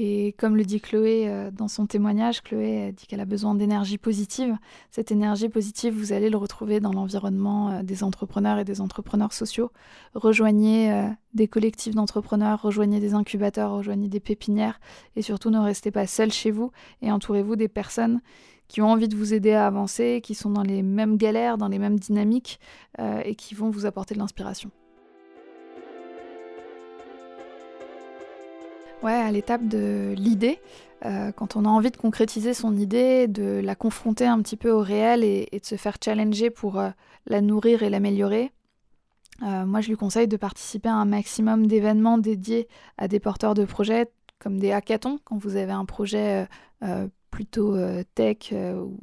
Et 0.00 0.32
comme 0.38 0.56
le 0.56 0.64
dit 0.64 0.80
Chloé 0.80 1.28
euh, 1.28 1.50
dans 1.50 1.66
son 1.66 1.86
témoignage, 1.86 2.42
Chloé 2.42 2.92
dit 2.96 3.06
qu'elle 3.08 3.18
a 3.18 3.24
besoin 3.24 3.56
d'énergie 3.56 3.98
positive. 3.98 4.56
Cette 4.92 5.10
énergie 5.10 5.48
positive, 5.48 5.92
vous 5.92 6.12
allez 6.12 6.30
le 6.30 6.36
retrouver 6.36 6.78
dans 6.78 6.92
l'environnement 6.92 7.70
euh, 7.70 7.82
des 7.82 8.04
entrepreneurs 8.04 8.60
et 8.60 8.64
des 8.64 8.80
entrepreneurs 8.80 9.32
sociaux. 9.32 9.72
Rejoignez 10.14 10.92
euh, 10.92 11.08
des 11.34 11.48
collectifs 11.48 11.96
d'entrepreneurs, 11.96 12.62
rejoignez 12.62 13.00
des 13.00 13.14
incubateurs, 13.14 13.72
rejoignez 13.72 14.06
des 14.08 14.20
pépinières 14.20 14.78
et 15.16 15.22
surtout 15.22 15.50
ne 15.50 15.58
restez 15.58 15.90
pas 15.90 16.06
seul 16.06 16.30
chez 16.30 16.52
vous 16.52 16.70
et 17.02 17.10
entourez-vous 17.10 17.56
des 17.56 17.68
personnes 17.68 18.20
qui 18.68 18.80
ont 18.80 18.92
envie 18.92 19.08
de 19.08 19.16
vous 19.16 19.34
aider 19.34 19.52
à 19.52 19.66
avancer, 19.66 20.20
qui 20.22 20.36
sont 20.36 20.50
dans 20.50 20.62
les 20.62 20.82
mêmes 20.82 21.16
galères, 21.16 21.58
dans 21.58 21.68
les 21.68 21.78
mêmes 21.78 21.98
dynamiques 21.98 22.60
et 22.98 23.34
qui 23.34 23.54
vont 23.54 23.70
vous 23.70 23.86
apporter 23.86 24.12
de 24.12 24.18
l'inspiration. 24.18 24.70
Ouais, 29.02 29.12
à 29.12 29.30
l'étape 29.30 29.68
de 29.68 30.12
l'idée, 30.16 30.60
euh, 31.04 31.30
quand 31.30 31.54
on 31.54 31.64
a 31.64 31.68
envie 31.68 31.92
de 31.92 31.96
concrétiser 31.96 32.52
son 32.52 32.76
idée, 32.76 33.28
de 33.28 33.60
la 33.62 33.76
confronter 33.76 34.26
un 34.26 34.42
petit 34.42 34.56
peu 34.56 34.72
au 34.72 34.80
réel 34.80 35.22
et, 35.22 35.46
de 35.52 35.64
se 35.64 35.76
faire 35.76 35.98
challenger 36.02 36.50
pour 36.50 36.80
euh, 36.80 36.90
la 37.26 37.40
nourrir 37.40 37.84
et 37.84 37.90
l'améliorer, 37.90 38.50
euh, 39.44 39.66
moi 39.66 39.80
je 39.80 39.88
lui 39.90 39.96
conseille 39.96 40.26
de 40.26 40.36
participer 40.36 40.88
à 40.88 40.94
un 40.94 41.04
maximum 41.04 41.68
d'événements 41.68 42.18
dédiés 42.18 42.66
à 42.96 43.06
des 43.06 43.20
porteurs 43.20 43.54
de 43.54 43.64
projets, 43.64 44.10
comme 44.40 44.58
des 44.58 44.72
hackathons, 44.72 45.20
quand 45.24 45.36
vous 45.36 45.54
avez 45.54 45.72
un 45.72 45.84
projet 45.84 46.46
plutôt 47.30 47.76
tech 48.14 48.52
ou 48.52 48.98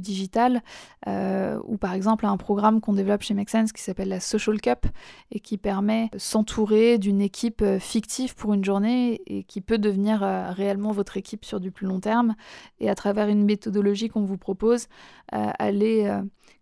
digital, 0.00 0.62
euh, 1.06 1.58
ou 1.64 1.76
par 1.76 1.94
exemple 1.94 2.26
un 2.26 2.36
programme 2.36 2.80
qu'on 2.80 2.92
développe 2.92 3.22
chez 3.22 3.34
Make 3.34 3.50
Sense 3.50 3.72
qui 3.72 3.82
s'appelle 3.82 4.08
la 4.08 4.20
Social 4.20 4.60
Cup 4.60 4.86
et 5.30 5.40
qui 5.40 5.58
permet 5.58 6.08
de 6.12 6.18
s'entourer 6.18 6.98
d'une 6.98 7.20
équipe 7.20 7.62
euh, 7.62 7.78
fictive 7.78 8.34
pour 8.34 8.54
une 8.54 8.64
journée 8.64 9.20
et 9.26 9.44
qui 9.44 9.60
peut 9.60 9.78
devenir 9.78 10.22
euh, 10.22 10.50
réellement 10.50 10.92
votre 10.92 11.16
équipe 11.16 11.44
sur 11.44 11.60
du 11.60 11.70
plus 11.70 11.86
long 11.86 12.00
terme. 12.00 12.34
Et 12.80 12.88
à 12.90 12.94
travers 12.94 13.28
une 13.28 13.44
méthodologie 13.44 14.08
qu'on 14.08 14.24
vous 14.24 14.38
propose, 14.38 14.86
aller 15.30 16.10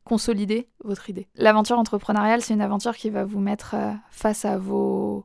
consolider 0.04 0.68
votre 0.82 1.08
idée. 1.10 1.28
L'aventure 1.36 1.78
entrepreneuriale, 1.78 2.42
c'est 2.42 2.54
une 2.54 2.60
aventure 2.60 2.96
qui 2.96 3.10
va 3.10 3.24
vous 3.24 3.38
mettre 3.38 3.76
face 4.10 4.44
à 4.44 4.58
vos 4.58 5.24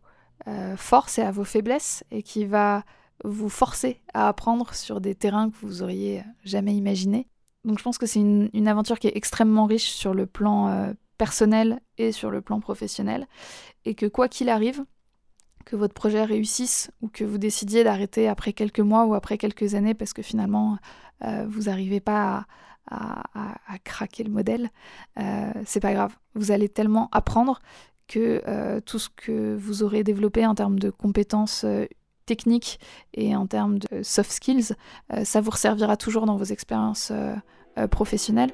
forces 0.75 1.17
et 1.17 1.21
à 1.21 1.31
vos 1.31 1.43
faiblesses 1.43 2.03
et 2.11 2.23
qui 2.23 2.45
va 2.45 2.83
vous 3.23 3.49
forcer 3.49 4.01
à 4.13 4.27
apprendre 4.27 4.73
sur 4.73 5.01
des 5.01 5.15
terrains 5.15 5.49
que 5.49 5.55
vous 5.61 5.83
auriez 5.83 6.23
jamais 6.43 6.75
imaginés. 6.75 7.27
Donc 7.65 7.77
je 7.77 7.83
pense 7.83 7.97
que 7.97 8.05
c'est 8.05 8.19
une, 8.19 8.67
aventure 8.67 8.99
qui 8.99 9.07
est 9.07 9.15
extrêmement 9.15 9.65
riche 9.65 9.89
sur 9.91 10.13
le 10.13 10.25
plan 10.25 10.67
euh, 10.67 10.93
personnel 11.17 11.79
et 11.97 12.11
sur 12.11 12.31
le 12.31 12.41
plan 12.41 12.59
professionnel. 12.59 13.27
Et 13.85 13.93
que 13.93 14.05
quoi 14.05 14.27
qu'il 14.27 14.49
arrive, 14.49 14.83
que 15.65 15.75
votre 15.75 15.93
projet 15.93 16.23
réussisse 16.23 16.91
ou 17.01 17.07
que 17.07 17.23
vous 17.23 17.37
décidiez 17.37 17.83
d'arrêter 17.83 18.27
après 18.27 18.53
quelques 18.53 18.79
mois 18.79 19.05
ou 19.05 19.13
après 19.13 19.37
quelques 19.37 19.75
années 19.75 19.93
parce 19.93 20.13
que 20.13 20.23
finalement 20.23 20.77
euh, 21.23 21.45
vous 21.47 21.63
n'arrivez 21.63 21.99
pas 21.99 22.45
à, 22.89 23.77
craquer 23.85 24.23
le 24.23 24.31
modèle, 24.31 24.69
euh, 25.17 25.51
c'est 25.65 25.79
pas 25.79 25.93
grave. 25.93 26.17
Vous 26.33 26.51
allez 26.51 26.67
tellement 26.67 27.07
apprendre 27.13 27.61
que 28.07 28.81
tout 28.81 28.99
ce 28.99 29.07
que 29.15 29.55
vous 29.55 29.83
aurez 29.83 30.03
développé 30.03 30.45
en 30.45 30.55
termes 30.55 30.77
de 30.77 30.89
compétences 30.89 31.65
techniques 32.31 32.79
et 33.13 33.35
en 33.35 33.45
termes 33.45 33.77
de 33.77 34.03
soft 34.03 34.31
skills, 34.31 34.73
euh, 35.13 35.25
ça 35.25 35.41
vous 35.41 35.51
servira 35.51 35.97
toujours 35.97 36.25
dans 36.25 36.37
vos 36.37 36.45
expériences 36.45 37.11
euh, 37.11 37.35
euh, 37.77 37.87
professionnelles. 37.87 38.51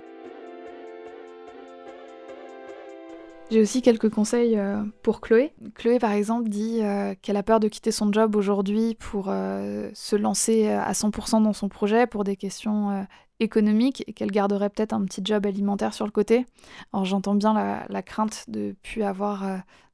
J'ai 3.51 3.61
aussi 3.61 3.83
quelques 3.83 4.09
conseils 4.09 4.59
pour 5.03 5.21
Chloé. 5.21 5.53
Chloé, 5.75 5.99
par 5.99 6.11
exemple, 6.11 6.49
dit 6.49 6.81
qu'elle 7.21 7.37
a 7.37 7.43
peur 7.43 7.61
de 7.61 7.69
quitter 7.69 7.93
son 7.93 8.11
job 8.11 8.35
aujourd'hui 8.35 8.93
pour 8.95 9.27
se 9.27 10.15
lancer 10.17 10.67
à 10.67 10.91
100% 10.91 11.43
dans 11.43 11.53
son 11.53 11.69
projet 11.69 12.07
pour 12.07 12.25
des 12.25 12.35
questions 12.35 13.07
économiques 13.39 14.03
et 14.05 14.11
qu'elle 14.11 14.31
garderait 14.31 14.69
peut-être 14.69 14.91
un 14.91 15.05
petit 15.05 15.21
job 15.23 15.45
alimentaire 15.45 15.93
sur 15.93 16.03
le 16.03 16.11
côté. 16.11 16.45
Alors 16.91 17.05
j'entends 17.05 17.35
bien 17.35 17.53
la, 17.53 17.85
la, 17.87 18.01
crainte 18.01 18.43
de 18.49 18.59
ne 18.59 18.71
plus 18.73 19.03
avoir 19.03 19.45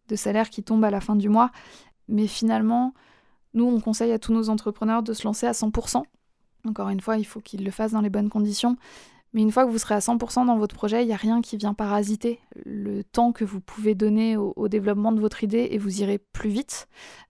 de 0.07 0.15
salaire 0.15 0.49
qui 0.49 0.63
tombe 0.63 0.83
à 0.83 0.89
la 0.89 0.99
fin 0.99 1.15
du 1.15 1.29
mois, 1.29 1.51
mais 2.07 2.25
finalement, 2.25 2.95
nous, 3.53 3.65
on 3.65 3.79
conseille 3.79 4.11
à 4.11 4.19
tous 4.19 4.33
nos 4.33 4.49
entrepreneurs 4.49 5.03
de 5.03 5.13
se 5.13 5.23
lancer 5.23 5.47
à 5.47 5.51
100%. 5.51 6.03
Encore 6.67 6.89
une 6.89 7.01
fois, 7.01 7.17
il 7.17 7.25
faut 7.25 7.41
qu'ils 7.41 7.63
le 7.63 7.71
fassent 7.71 7.91
dans 7.91 8.01
les 8.01 8.09
bonnes 8.09 8.29
conditions. 8.29 8.77
Mais 9.33 9.41
une 9.41 9.51
fois 9.51 9.65
que 9.65 9.71
vous 9.71 9.79
serez 9.79 9.95
à 9.95 9.99
100% 9.99 10.45
dans 10.45 10.57
votre 10.57 10.75
projet, 10.75 11.03
il 11.03 11.07
n'y 11.07 11.13
a 11.13 11.17
rien 11.17 11.41
qui 11.41 11.57
vient 11.57 11.73
parasiter 11.73 12.39
le 12.65 13.03
temps 13.03 13.31
que 13.31 13.43
vous 13.43 13.59
pouvez 13.59 13.95
donner 13.95 14.37
au, 14.37 14.67
développement 14.67 15.11
de 15.11 15.19
votre 15.19 15.43
idée 15.43 15.69
et 15.71 15.77
vous 15.79 16.01
irez 16.01 16.19
plus 16.19 16.49
vite. 16.49 16.87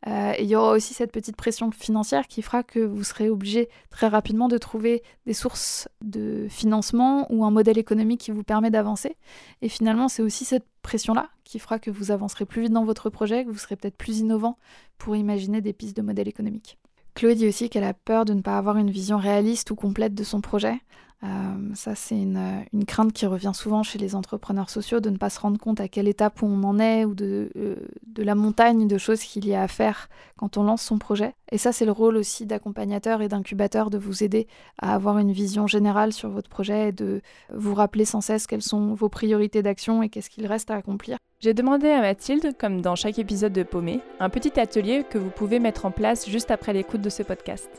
Euh, 0.07 0.33
et 0.37 0.43
il 0.43 0.49
y 0.49 0.55
aura 0.55 0.71
aussi 0.71 0.93
cette 0.93 1.11
petite 1.11 1.37
pression 1.37 1.71
financière 1.71 2.27
qui 2.27 2.41
fera 2.41 2.61
que 2.61 2.79
vous 2.79 3.03
serez 3.03 3.29
obligé 3.29 3.69
très 3.89 4.07
rapidement 4.07 4.49
de 4.49 4.57
trouver 4.57 5.01
des 5.25 5.33
sources 5.33 5.87
de 6.01 6.47
financement 6.49 7.25
ou 7.31 7.45
un 7.45 7.51
modèle 7.51 7.77
économique 7.77 8.21
qui 8.21 8.31
vous 8.31 8.43
permet 8.43 8.69
d'avancer. 8.69 9.15
Et 9.61 9.69
finalement, 9.69 10.09
c'est 10.09 10.21
aussi 10.21 10.43
cette 10.43 10.65
pression-là 10.81 11.29
qui 11.45 11.57
fera 11.57 11.79
que 11.79 11.89
vous 11.89 12.11
avancerez 12.11 12.45
plus 12.45 12.63
vite 12.63 12.73
dans 12.73 12.83
votre 12.83 13.09
projet, 13.09 13.45
que 13.45 13.49
vous 13.49 13.57
serez 13.57 13.77
peut-être 13.77 13.97
plus 13.97 14.19
innovant 14.19 14.57
pour 14.97 15.15
imaginer 15.15 15.61
des 15.61 15.71
pistes 15.73 15.95
de 15.95 16.01
modèle 16.01 16.27
économique. 16.27 16.77
Chloé 17.15 17.35
dit 17.35 17.47
aussi 17.47 17.69
qu'elle 17.69 17.83
a 17.83 17.93
peur 17.93 18.25
de 18.25 18.33
ne 18.33 18.41
pas 18.41 18.57
avoir 18.57 18.77
une 18.77 18.89
vision 18.89 19.17
réaliste 19.17 19.71
ou 19.71 19.75
complète 19.75 20.15
de 20.15 20.23
son 20.23 20.41
projet. 20.41 20.81
Euh, 21.23 21.27
ça, 21.73 21.95
c'est 21.95 22.19
une, 22.21 22.85
crainte 22.85 23.13
qui 23.13 23.25
revient 23.25 23.51
souvent 23.53 23.81
chez 23.81 23.97
les 23.97 24.15
entrepreneurs 24.15 24.69
sociaux, 24.69 24.99
de 24.99 25.09
ne 25.09 25.17
pas 25.17 25.29
se 25.29 25.39
rendre 25.39 25.57
compte 25.57 25.79
à 25.79 25.87
quelle 25.87 26.07
étape 26.07 26.43
on 26.43 26.63
en 26.63 26.79
est 26.79 27.05
ou 27.05 27.15
de, 27.15 27.49
euh, 27.55 27.75
de 28.07 28.23
la 28.23 28.35
montagne 28.35 28.87
de 28.87 28.97
choses 28.97 29.21
qu'il 29.21 29.47
y 29.47 29.55
a 29.55 29.61
à 29.61 29.67
faire 29.67 30.09
quand 30.37 30.57
on 30.57 30.63
lance 30.63 30.81
son 30.81 30.97
projet. 30.97 31.33
Et 31.51 31.57
ça, 31.57 31.71
c'est 31.71 31.85
le 31.85 31.91
rôle 31.91 32.17
aussi 32.17 32.45
d'accompagnateur 32.45 33.21
et 33.21 33.29
d'incubateur 33.29 33.89
de 33.89 33.97
vous 33.97 34.23
aider 34.23 34.47
à 34.81 34.95
avoir 34.95 35.17
une 35.17 35.31
vision 35.31 35.65
générale 35.65 36.11
sur 36.11 36.29
votre 36.29 36.49
projet 36.49 36.89
et 36.89 36.91
de 36.91 37.21
vous 37.53 37.73
rappeler 37.73 38.05
sans 38.05 38.21
cesse 38.21 38.45
quelles 38.45 38.61
sont 38.61 38.93
vos 38.93 39.09
priorités 39.09 39.61
d'action 39.61 40.03
et 40.03 40.09
qu'est-ce 40.09 40.29
qu'il 40.29 40.45
reste 40.45 40.71
à 40.71 40.75
accomplir. 40.75 41.17
J'ai 41.39 41.53
demandé 41.53 41.89
à 41.89 42.01
Mathilde, 42.01 42.55
comme 42.57 42.81
dans 42.81 42.95
chaque 42.95 43.19
épisode 43.19 43.53
de 43.53 43.63
Paumé, 43.63 43.99
un 44.19 44.29
petit 44.29 44.59
atelier 44.59 45.05
que 45.09 45.17
vous 45.17 45.29
pouvez 45.29 45.59
mettre 45.59 45.85
en 45.85 45.91
place 45.91 46.29
juste 46.29 46.51
après 46.51 46.73
l'écoute 46.73 47.01
de 47.01 47.09
ce 47.09 47.23
podcast. 47.23 47.69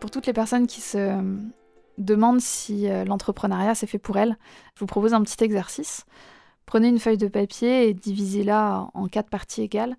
Pour 0.00 0.10
toutes 0.10 0.26
les 0.26 0.32
personnes 0.32 0.66
qui 0.66 0.80
se 0.80 0.98
demande 1.98 2.40
si 2.40 2.88
euh, 2.88 3.04
l'entrepreneuriat 3.04 3.74
c'est 3.74 3.86
fait 3.86 3.98
pour 3.98 4.16
elle, 4.16 4.36
je 4.74 4.80
vous 4.80 4.86
propose 4.86 5.14
un 5.14 5.22
petit 5.22 5.42
exercice. 5.42 6.04
Prenez 6.66 6.88
une 6.88 6.98
feuille 6.98 7.18
de 7.18 7.28
papier 7.28 7.88
et 7.88 7.94
divisez-la 7.94 8.88
en 8.94 9.06
quatre 9.06 9.28
parties 9.28 9.62
égales. 9.62 9.96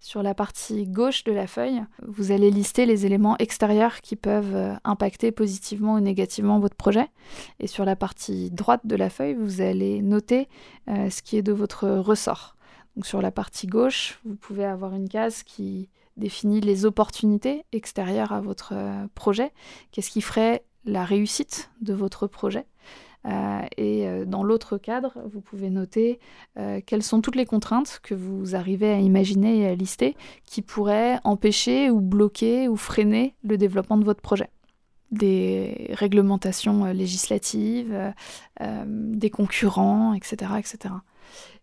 Sur 0.00 0.22
la 0.22 0.34
partie 0.34 0.86
gauche 0.86 1.24
de 1.24 1.32
la 1.32 1.46
feuille, 1.46 1.82
vous 2.06 2.30
allez 2.30 2.50
lister 2.50 2.84
les 2.84 3.06
éléments 3.06 3.38
extérieurs 3.38 4.02
qui 4.02 4.16
peuvent 4.16 4.54
euh, 4.54 4.74
impacter 4.84 5.32
positivement 5.32 5.94
ou 5.94 6.00
négativement 6.00 6.58
votre 6.58 6.76
projet. 6.76 7.08
Et 7.58 7.66
sur 7.66 7.86
la 7.86 7.96
partie 7.96 8.50
droite 8.50 8.82
de 8.84 8.96
la 8.96 9.08
feuille, 9.08 9.34
vous 9.34 9.62
allez 9.62 10.02
noter 10.02 10.48
euh, 10.88 11.08
ce 11.08 11.22
qui 11.22 11.38
est 11.38 11.42
de 11.42 11.52
votre 11.52 11.88
ressort. 11.88 12.54
Sur 13.02 13.22
la 13.22 13.30
partie 13.30 13.66
gauche, 13.66 14.20
vous 14.24 14.36
pouvez 14.36 14.66
avoir 14.66 14.94
une 14.94 15.08
case 15.08 15.42
qui 15.42 15.88
définit 16.16 16.60
les 16.60 16.84
opportunités 16.84 17.64
extérieures 17.72 18.32
à 18.32 18.40
votre 18.40 18.74
projet. 19.14 19.52
Qu'est-ce 19.90 20.10
qui 20.10 20.20
ferait 20.20 20.64
la 20.84 21.04
réussite 21.04 21.70
de 21.80 21.94
votre 21.94 22.26
projet. 22.26 22.66
Euh, 23.26 23.62
et 23.78 24.06
euh, 24.06 24.24
dans 24.24 24.42
l'autre 24.42 24.76
cadre, 24.76 25.14
vous 25.32 25.40
pouvez 25.40 25.70
noter 25.70 26.20
euh, 26.58 26.80
quelles 26.84 27.02
sont 27.02 27.22
toutes 27.22 27.36
les 27.36 27.46
contraintes 27.46 28.00
que 28.02 28.14
vous 28.14 28.54
arrivez 28.54 28.90
à 28.90 28.98
imaginer 28.98 29.60
et 29.60 29.66
à 29.66 29.74
lister 29.74 30.14
qui 30.44 30.60
pourraient 30.60 31.18
empêcher 31.24 31.90
ou 31.90 32.00
bloquer 32.00 32.68
ou 32.68 32.76
freiner 32.76 33.34
le 33.42 33.56
développement 33.56 33.96
de 33.96 34.04
votre 34.04 34.20
projet. 34.20 34.50
Des 35.10 35.90
réglementations 35.92 36.86
législatives, 36.86 38.12
des 38.58 39.30
concurrents, 39.30 40.12
etc., 40.12 40.52
etc. 40.58 40.94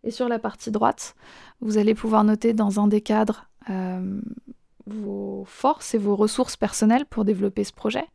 Et 0.06 0.12
sur 0.12 0.30
la 0.30 0.40
partie 0.40 0.72
droite, 0.72 1.16
vous 1.60 1.78
allez 1.78 1.94
pouvoir 1.94 2.24
noter 2.24 2.54
dans 2.54 2.80
un 2.80 2.88
des 2.88 3.02
cadres 3.02 3.50
vos 4.86 5.44
forces 5.46 5.94
et 5.96 5.98
vos 5.98 6.16
ressources 6.16 6.56
personnelles 6.56 7.06
pour 7.06 7.26
développer 7.26 7.66
ce 7.66 7.74
projet. 7.74 8.06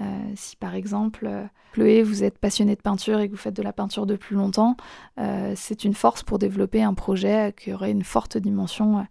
Euh, 0.00 0.04
si 0.36 0.56
par 0.56 0.74
exemple, 0.74 1.26
euh, 1.26 1.44
Chloé, 1.72 2.02
vous 2.02 2.22
êtes 2.22 2.38
passionné 2.38 2.76
de 2.76 2.80
peinture 2.80 3.20
et 3.20 3.28
que 3.28 3.32
vous 3.32 3.38
faites 3.38 3.56
de 3.56 3.62
la 3.62 3.72
peinture 3.72 4.06
depuis 4.06 4.36
longtemps, 4.36 4.76
euh, 5.18 5.52
c'est 5.56 5.84
une 5.84 5.94
force 5.94 6.22
pour 6.22 6.38
développer 6.38 6.82
un 6.82 6.94
projet 6.94 7.54
qui 7.56 7.72
aurait 7.72 7.90
une 7.90 8.04
forte 8.04 8.38
dimension 8.38 9.06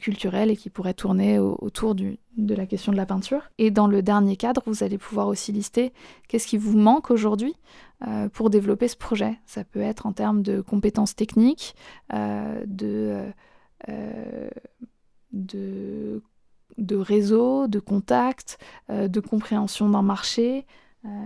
culturelle 0.00 0.50
et 0.50 0.56
qui 0.56 0.68
pourrait 0.68 0.92
tourner 0.92 1.38
autour 1.38 1.94
de 1.94 2.18
la 2.36 2.66
question 2.66 2.92
de 2.92 2.98
la 2.98 3.06
peinture. 3.06 3.50
Et 3.56 3.70
dans 3.70 3.86
le 3.86 4.02
dernier 4.02 4.36
cadre, 4.36 4.62
vous 4.66 4.82
allez 4.84 4.98
pouvoir 4.98 5.26
aussi 5.26 5.52
lister 5.52 5.94
qu'est-ce 6.28 6.46
qui 6.46 6.58
vous 6.58 6.76
manque 6.76 7.10
aujourd'hui 7.10 7.54
pour 8.34 8.50
développer 8.50 8.88
ce 8.88 8.96
projet. 8.96 9.38
Ça 9.46 9.64
peut 9.64 9.80
être 9.80 10.04
en 10.04 10.12
termes 10.12 10.42
de 10.42 10.60
compétences 10.60 11.16
techniques, 11.16 11.74
de, 12.12 13.24
de 15.32 16.22
de 16.78 16.96
réseau, 16.96 17.68
de 17.68 17.78
contact, 17.78 18.58
de 18.88 19.20
compréhension 19.20 19.88
d'un 19.88 20.02
marché, 20.02 20.66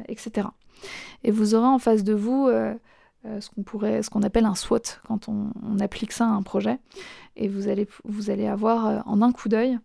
etc. 0.09 0.48
Et 1.22 1.30
vous 1.30 1.54
aurez 1.54 1.66
en 1.66 1.78
face 1.78 2.04
de 2.04 2.14
vous 2.14 2.48
ce 3.24 3.50
qu'on 3.50 3.62
pourrait, 3.62 4.02
ce 4.02 4.11
qu'on 4.11 4.22
appelle 4.22 4.44
un 4.44 4.54
SWOT 4.54 5.00
quand 5.07 5.28
on, 5.28 5.78
applique 5.80 6.12
ça 6.12 6.26
à 6.26 6.30
un 6.30 6.42
projet. 6.42 6.78
Et 7.37 7.48
vous 7.48 7.68
allez, 7.68 8.46
avoir 8.46 9.07
en 9.07 9.22
un 9.22 9.33
coup 9.33 9.48
d'œil 9.48 9.78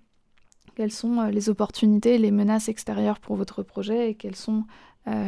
quelles 0.76 0.91
sont 0.91 1.24
les 1.24 1.50
opportunités, 1.50 2.17
les 2.17 2.32
menaces 2.32 2.69
extérieures 2.69 3.19
pour 3.19 3.36
votre 3.36 3.63
projet 3.63 4.12
et 4.12 4.15
quelles 4.15 4.36
sont 4.36 4.65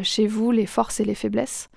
chez 0.04 0.28
vous 0.28 0.52
les 0.52 0.66
forces 0.66 1.00
et 1.00 1.06
les 1.06 1.16
faiblesses. 1.16 1.70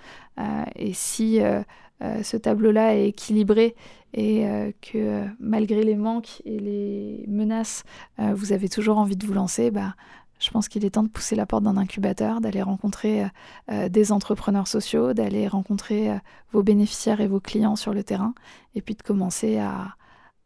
et 0.77 0.93
si 0.93 1.41
euh, 1.41 1.63
ce 2.01 2.37
tableau-là 2.37 2.97
est 2.97 3.09
équilibré 3.09 3.75
et 4.15 4.47
euh, 4.47 4.71
que 4.81 5.27
malgré 5.41 5.83
les 5.83 5.97
manques 5.97 6.41
et 6.45 6.59
les 6.59 7.25
menaces, 7.27 7.83
euh, 8.21 8.33
vous 8.33 8.53
avez 8.53 8.69
toujours 8.69 8.99
envie 8.99 9.17
de 9.17 9.27
vous 9.27 9.35
lancer, 9.35 9.73
bah, 9.73 9.97
je 10.39 10.51
pense 10.51 10.69
qu'il 10.69 10.85
est 10.85 10.91
temps 10.91 11.03
de 11.03 11.09
pousser 11.09 11.35
la 11.35 11.47
porte 11.47 11.65
d'un 11.65 11.77
incubateur, 11.77 12.41
d'aller 12.41 12.63
rencontrer 12.63 13.25
des 13.69 14.13
entrepreneurs 14.13 14.67
sociaux, 14.67 15.15
d'aller 15.15 15.49
rencontrer 15.49 16.11
vos 16.53 16.63
bénéficiaires 16.63 17.21
et 17.21 17.29
vos 17.29 17.41
clients 17.41 17.77
sur 17.77 17.95
le 17.95 18.03
terrain, 18.03 18.35
et 18.75 18.83
puis 18.83 18.95
de 18.95 19.03
commencer 19.03 19.59
à, 19.59 19.95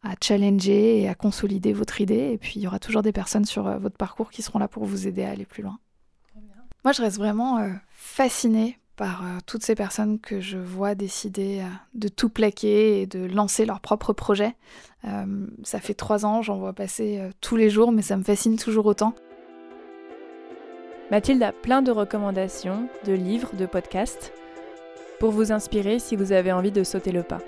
à, 0.03 0.13
challenger 0.21 1.01
et 1.01 1.09
à 1.09 1.15
consolider 1.15 1.73
votre 1.73 1.99
idée. 1.99 2.31
Et 2.31 2.37
puis 2.37 2.53
il 2.57 2.61
y 2.61 2.67
aura 2.67 2.79
toujours 2.79 3.01
des 3.01 3.11
personnes 3.11 3.45
sur 3.45 3.63
votre 3.79 3.97
parcours 3.97 4.29
qui 4.29 4.41
seront 4.41 4.59
là 4.59 4.67
pour 4.67 4.85
vous 4.85 5.07
aider 5.07 5.23
à 5.23 5.31
aller 5.31 5.45
plus 5.45 5.63
loin. 5.63 5.79
Moi, 6.85 6.93
je 6.93 7.01
reste 7.01 7.17
vraiment 7.17 7.59
fascinée 7.89 8.79
par 8.99 9.23
euh, 9.23 9.37
toutes 9.45 9.63
ces 9.63 9.75
personnes 9.75 10.19
que 10.19 10.41
je 10.41 10.57
vois 10.57 10.93
décider 10.93 11.61
euh, 11.61 11.69
de 11.93 12.09
tout 12.09 12.27
plaquer 12.27 13.01
et 13.01 13.07
de 13.07 13.25
lancer 13.25 13.65
leur 13.65 13.79
propre 13.79 14.11
projet. 14.11 14.57
Euh, 15.05 15.47
ça 15.63 15.79
fait 15.79 15.93
trois 15.93 16.25
ans, 16.25 16.41
j'en 16.41 16.57
vois 16.57 16.73
passer 16.73 17.21
tous 17.39 17.55
les 17.55 17.69
jours, 17.69 17.93
mais 17.93 18.01
ça 18.01 18.17
me 18.17 18.23
fascine 18.23 18.57
toujours 18.57 18.85
autant. 18.85 19.15
Mathilde 21.11 21.41
a 21.41 21.53
plein 21.53 21.81
de 21.81 21.91
recommandations, 21.91 22.89
de 23.05 23.13
livres, 23.13 23.55
de 23.55 23.65
podcasts, 23.65 24.33
pour 25.17 25.31
vous 25.31 25.53
inspirer 25.53 25.99
si 25.99 26.17
vous 26.17 26.33
avez 26.33 26.51
envie 26.51 26.71
de 26.73 26.83
sauter 26.83 27.13
le 27.13 27.23
pas. 27.23 27.39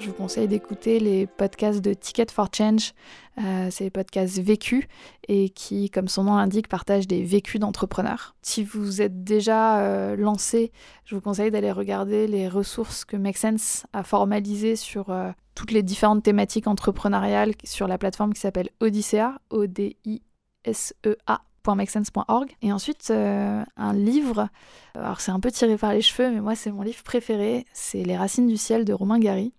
Je 0.00 0.06
vous 0.06 0.12
conseille 0.12 0.46
d'écouter 0.46 1.00
les 1.00 1.26
podcasts 1.26 1.80
de 1.80 1.92
Ticket 1.92 2.26
for 2.30 2.48
Change. 2.56 2.92
Euh, 3.38 3.68
c'est 3.70 3.82
des 3.84 3.90
podcasts 3.90 4.38
vécus 4.38 4.86
et 5.26 5.48
qui, 5.48 5.90
comme 5.90 6.06
son 6.06 6.22
nom 6.24 6.36
l'indique, 6.36 6.68
partagent 6.68 7.08
des 7.08 7.24
vécus 7.24 7.60
d'entrepreneurs. 7.60 8.36
Si 8.42 8.62
vous 8.62 9.02
êtes 9.02 9.24
déjà 9.24 9.80
euh, 9.80 10.14
lancé, 10.16 10.70
je 11.04 11.16
vous 11.16 11.20
conseille 11.20 11.50
d'aller 11.50 11.72
regarder 11.72 12.28
les 12.28 12.46
ressources 12.48 13.04
que 13.04 13.16
Make 13.16 13.38
Sense 13.38 13.86
a 13.92 14.04
formalisées 14.04 14.76
sur 14.76 15.10
euh, 15.10 15.32
toutes 15.56 15.72
les 15.72 15.82
différentes 15.82 16.22
thématiques 16.22 16.68
entrepreneuriales 16.68 17.54
sur 17.64 17.88
la 17.88 17.98
plateforme 17.98 18.32
qui 18.34 18.40
s'appelle 18.40 18.70
Odyssea, 18.80 19.40
O-D-I-S-E-A 19.50 21.42
et 22.62 22.72
ensuite, 22.72 23.10
un 23.10 23.92
livre, 23.92 24.48
alors 24.94 25.20
c'est 25.20 25.32
un 25.32 25.40
peu 25.40 25.50
tiré 25.50 25.76
par 25.76 25.92
les 25.92 26.00
cheveux, 26.00 26.30
mais 26.30 26.40
moi 26.40 26.54
c'est 26.54 26.70
mon 26.70 26.80
livre 26.80 27.02
préféré, 27.02 27.66
c'est 27.74 28.04
Les 28.04 28.16
Racines 28.16 28.46
du 28.46 28.56
Ciel 28.56 28.86
de 28.86 28.94
Romain 28.94 29.18
Gary. 29.18 29.52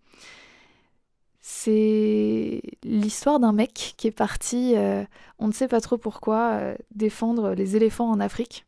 C'est 1.51 2.61
l'histoire 2.83 3.39
d'un 3.39 3.53
mec 3.53 3.95
qui 3.97 4.05
est 4.05 4.11
parti, 4.11 4.73
euh, 4.75 5.03
on 5.39 5.47
ne 5.47 5.51
sait 5.51 5.67
pas 5.67 5.81
trop 5.81 5.97
pourquoi, 5.97 6.51
euh, 6.51 6.75
défendre 6.93 7.55
les 7.55 7.75
éléphants 7.75 8.07
en 8.07 8.19
Afrique. 8.19 8.67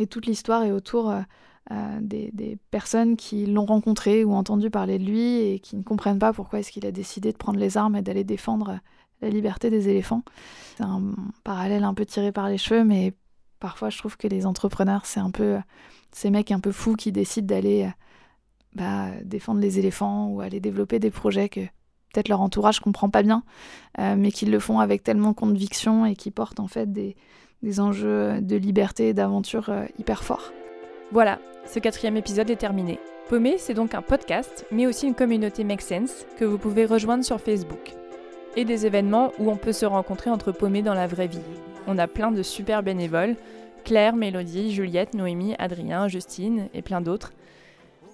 Et 0.00 0.08
toute 0.08 0.26
l'histoire 0.26 0.64
est 0.64 0.72
autour 0.72 1.10
euh, 1.10 1.98
des, 2.00 2.58
personnes 2.72 3.16
qui 3.16 3.46
l'ont 3.46 3.66
rencontré 3.66 4.24
ou 4.24 4.32
entendu 4.32 4.68
parler 4.68 4.98
de 4.98 5.04
lui 5.04 5.42
et 5.42 5.60
qui 5.60 5.76
ne 5.76 5.84
comprennent 5.84 6.18
pas 6.18 6.32
pourquoi 6.32 6.58
est-ce 6.58 6.72
qu'il 6.72 6.84
a 6.86 6.90
décidé 6.90 7.30
de 7.30 7.36
prendre 7.36 7.60
les 7.60 7.76
armes 7.76 7.94
et 7.94 8.02
d'aller 8.02 8.24
défendre 8.24 8.80
la 9.20 9.28
liberté 9.28 9.70
des 9.70 9.88
éléphants. 9.88 10.24
C'est 10.76 10.82
un 10.82 11.02
parallèle 11.44 11.84
un 11.84 11.94
peu 11.94 12.04
tiré 12.04 12.32
par 12.32 12.48
les 12.48 12.58
cheveux, 12.58 12.82
mais 12.82 13.14
parfois 13.60 13.90
je 13.90 13.98
trouve 13.98 14.16
que 14.16 14.26
les 14.26 14.44
entrepreneurs, 14.44 15.06
c'est 15.06 15.20
un 15.20 15.30
peu 15.30 15.56
ces 16.10 16.30
mecs 16.30 16.50
un 16.50 16.60
peu 16.60 16.72
fous 16.72 16.96
qui 16.96 17.12
décident 17.12 17.46
d'aller 17.46 17.88
bah, 18.74 19.10
défendre 19.22 19.60
les 19.60 19.78
éléphants 19.78 20.26
ou 20.26 20.40
aller 20.40 20.58
développer 20.58 20.98
des 20.98 21.12
projets 21.12 21.48
que 21.48 21.60
peut-être 22.12 22.28
leur 22.28 22.40
entourage 22.40 22.80
comprend 22.80 23.08
pas 23.08 23.22
bien, 23.22 23.42
euh, 23.98 24.14
mais 24.16 24.30
qu'ils 24.30 24.50
le 24.50 24.58
font 24.58 24.80
avec 24.80 25.02
tellement 25.02 25.34
conviction 25.34 26.06
et 26.06 26.14
qui 26.14 26.30
portent 26.30 26.60
en 26.60 26.68
fait 26.68 26.92
des, 26.92 27.16
enjeux 27.78 28.40
de 28.40 28.56
liberté 28.56 29.08
et 29.08 29.14
d'aventure 29.14 29.68
euh, 29.68 29.84
hyper 29.98 30.22
forts. 30.22 30.52
Voilà, 31.10 31.38
ce 31.66 31.78
quatrième 31.78 32.16
épisode 32.16 32.50
est 32.50 32.56
terminé. 32.56 32.98
Paumé, 33.28 33.56
c'est 33.58 33.74
donc 33.74 33.94
un 33.94 34.02
podcast, 34.02 34.66
mais 34.70 34.86
aussi 34.86 35.06
une 35.06 35.14
communauté 35.14 35.64
Make 35.64 35.80
Sense 35.80 36.26
que 36.38 36.44
vous 36.44 36.58
pouvez 36.58 36.84
rejoindre 36.84 37.24
sur 37.24 37.40
Facebook. 37.40 37.94
Et 38.56 38.64
des 38.64 38.84
événements 38.84 39.32
où 39.38 39.50
on 39.50 39.56
peut 39.56 39.72
se 39.72 39.86
rencontrer 39.86 40.28
entre 40.28 40.52
paumés 40.52 40.82
dans 40.82 40.94
la 40.94 41.06
vraie 41.06 41.28
vie. 41.28 41.40
On 41.86 41.98
a 41.98 42.06
plein 42.06 42.30
de 42.30 42.42
super 42.42 42.82
bénévoles, 42.82 43.36
Claire, 43.84 44.14
Mélodie, 44.14 44.72
Juliette, 44.72 45.14
Noémie, 45.14 45.54
Adrien, 45.58 46.08
Justine 46.08 46.68
et 46.74 46.82
plein 46.82 47.00
d'autres, 47.00 47.32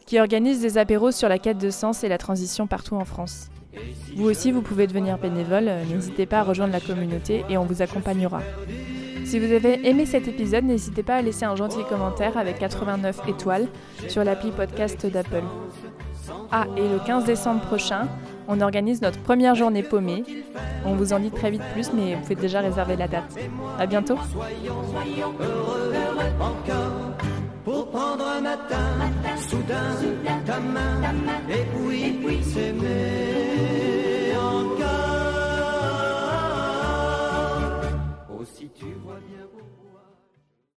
qui 0.06 0.18
organisent 0.20 0.62
des 0.62 0.78
apéros 0.78 1.10
sur 1.10 1.28
la 1.28 1.38
quête 1.38 1.58
de 1.58 1.70
sens 1.70 2.04
et 2.04 2.08
la 2.08 2.18
transition 2.18 2.66
partout 2.66 2.94
en 2.94 3.04
France. 3.04 3.50
Vous 4.16 4.24
aussi, 4.24 4.52
vous 4.52 4.62
pouvez 4.62 4.86
devenir 4.86 5.18
bénévole, 5.18 5.68
euh, 5.68 5.84
n'hésitez 5.84 6.26
pas 6.26 6.40
à 6.40 6.42
rejoindre 6.42 6.72
la 6.72 6.80
communauté 6.80 7.44
et 7.48 7.58
on 7.58 7.64
vous 7.64 7.82
accompagnera. 7.82 8.40
Si 9.24 9.38
vous 9.38 9.52
avez 9.52 9.86
aimé 9.86 10.06
cet 10.06 10.26
épisode, 10.26 10.64
n'hésitez 10.64 11.02
pas 11.02 11.16
à 11.16 11.22
laisser 11.22 11.44
un 11.44 11.54
gentil 11.54 11.84
commentaire 11.88 12.38
avec 12.38 12.58
89 12.58 13.28
étoiles 13.28 13.68
sur 14.08 14.24
l'appli 14.24 14.50
podcast 14.50 15.04
d'Apple. 15.06 15.42
Ah, 16.50 16.66
et 16.76 16.88
le 16.88 16.98
15 17.04 17.24
décembre 17.24 17.60
prochain, 17.60 18.08
on 18.48 18.60
organise 18.62 19.02
notre 19.02 19.20
première 19.20 19.54
journée 19.54 19.82
paumée. 19.82 20.24
On 20.86 20.94
vous 20.94 21.12
en 21.12 21.20
dit 21.20 21.30
très 21.30 21.50
vite 21.50 21.62
plus, 21.74 21.92
mais 21.92 22.14
vous 22.14 22.22
pouvez 22.22 22.36
déjà 22.36 22.60
réserver 22.60 22.96
la 22.96 23.06
date. 23.06 23.36
À 23.78 23.84
bientôt. 23.84 24.16
Pour 27.64 27.90
prendre 27.90 28.26
un 28.26 28.40
matin, 28.40 29.36
soudain, 29.36 29.96
ta 30.46 30.58
main, 30.60 31.02
et 31.48 31.64
puis 32.10 32.42
s'aimer 32.42 34.07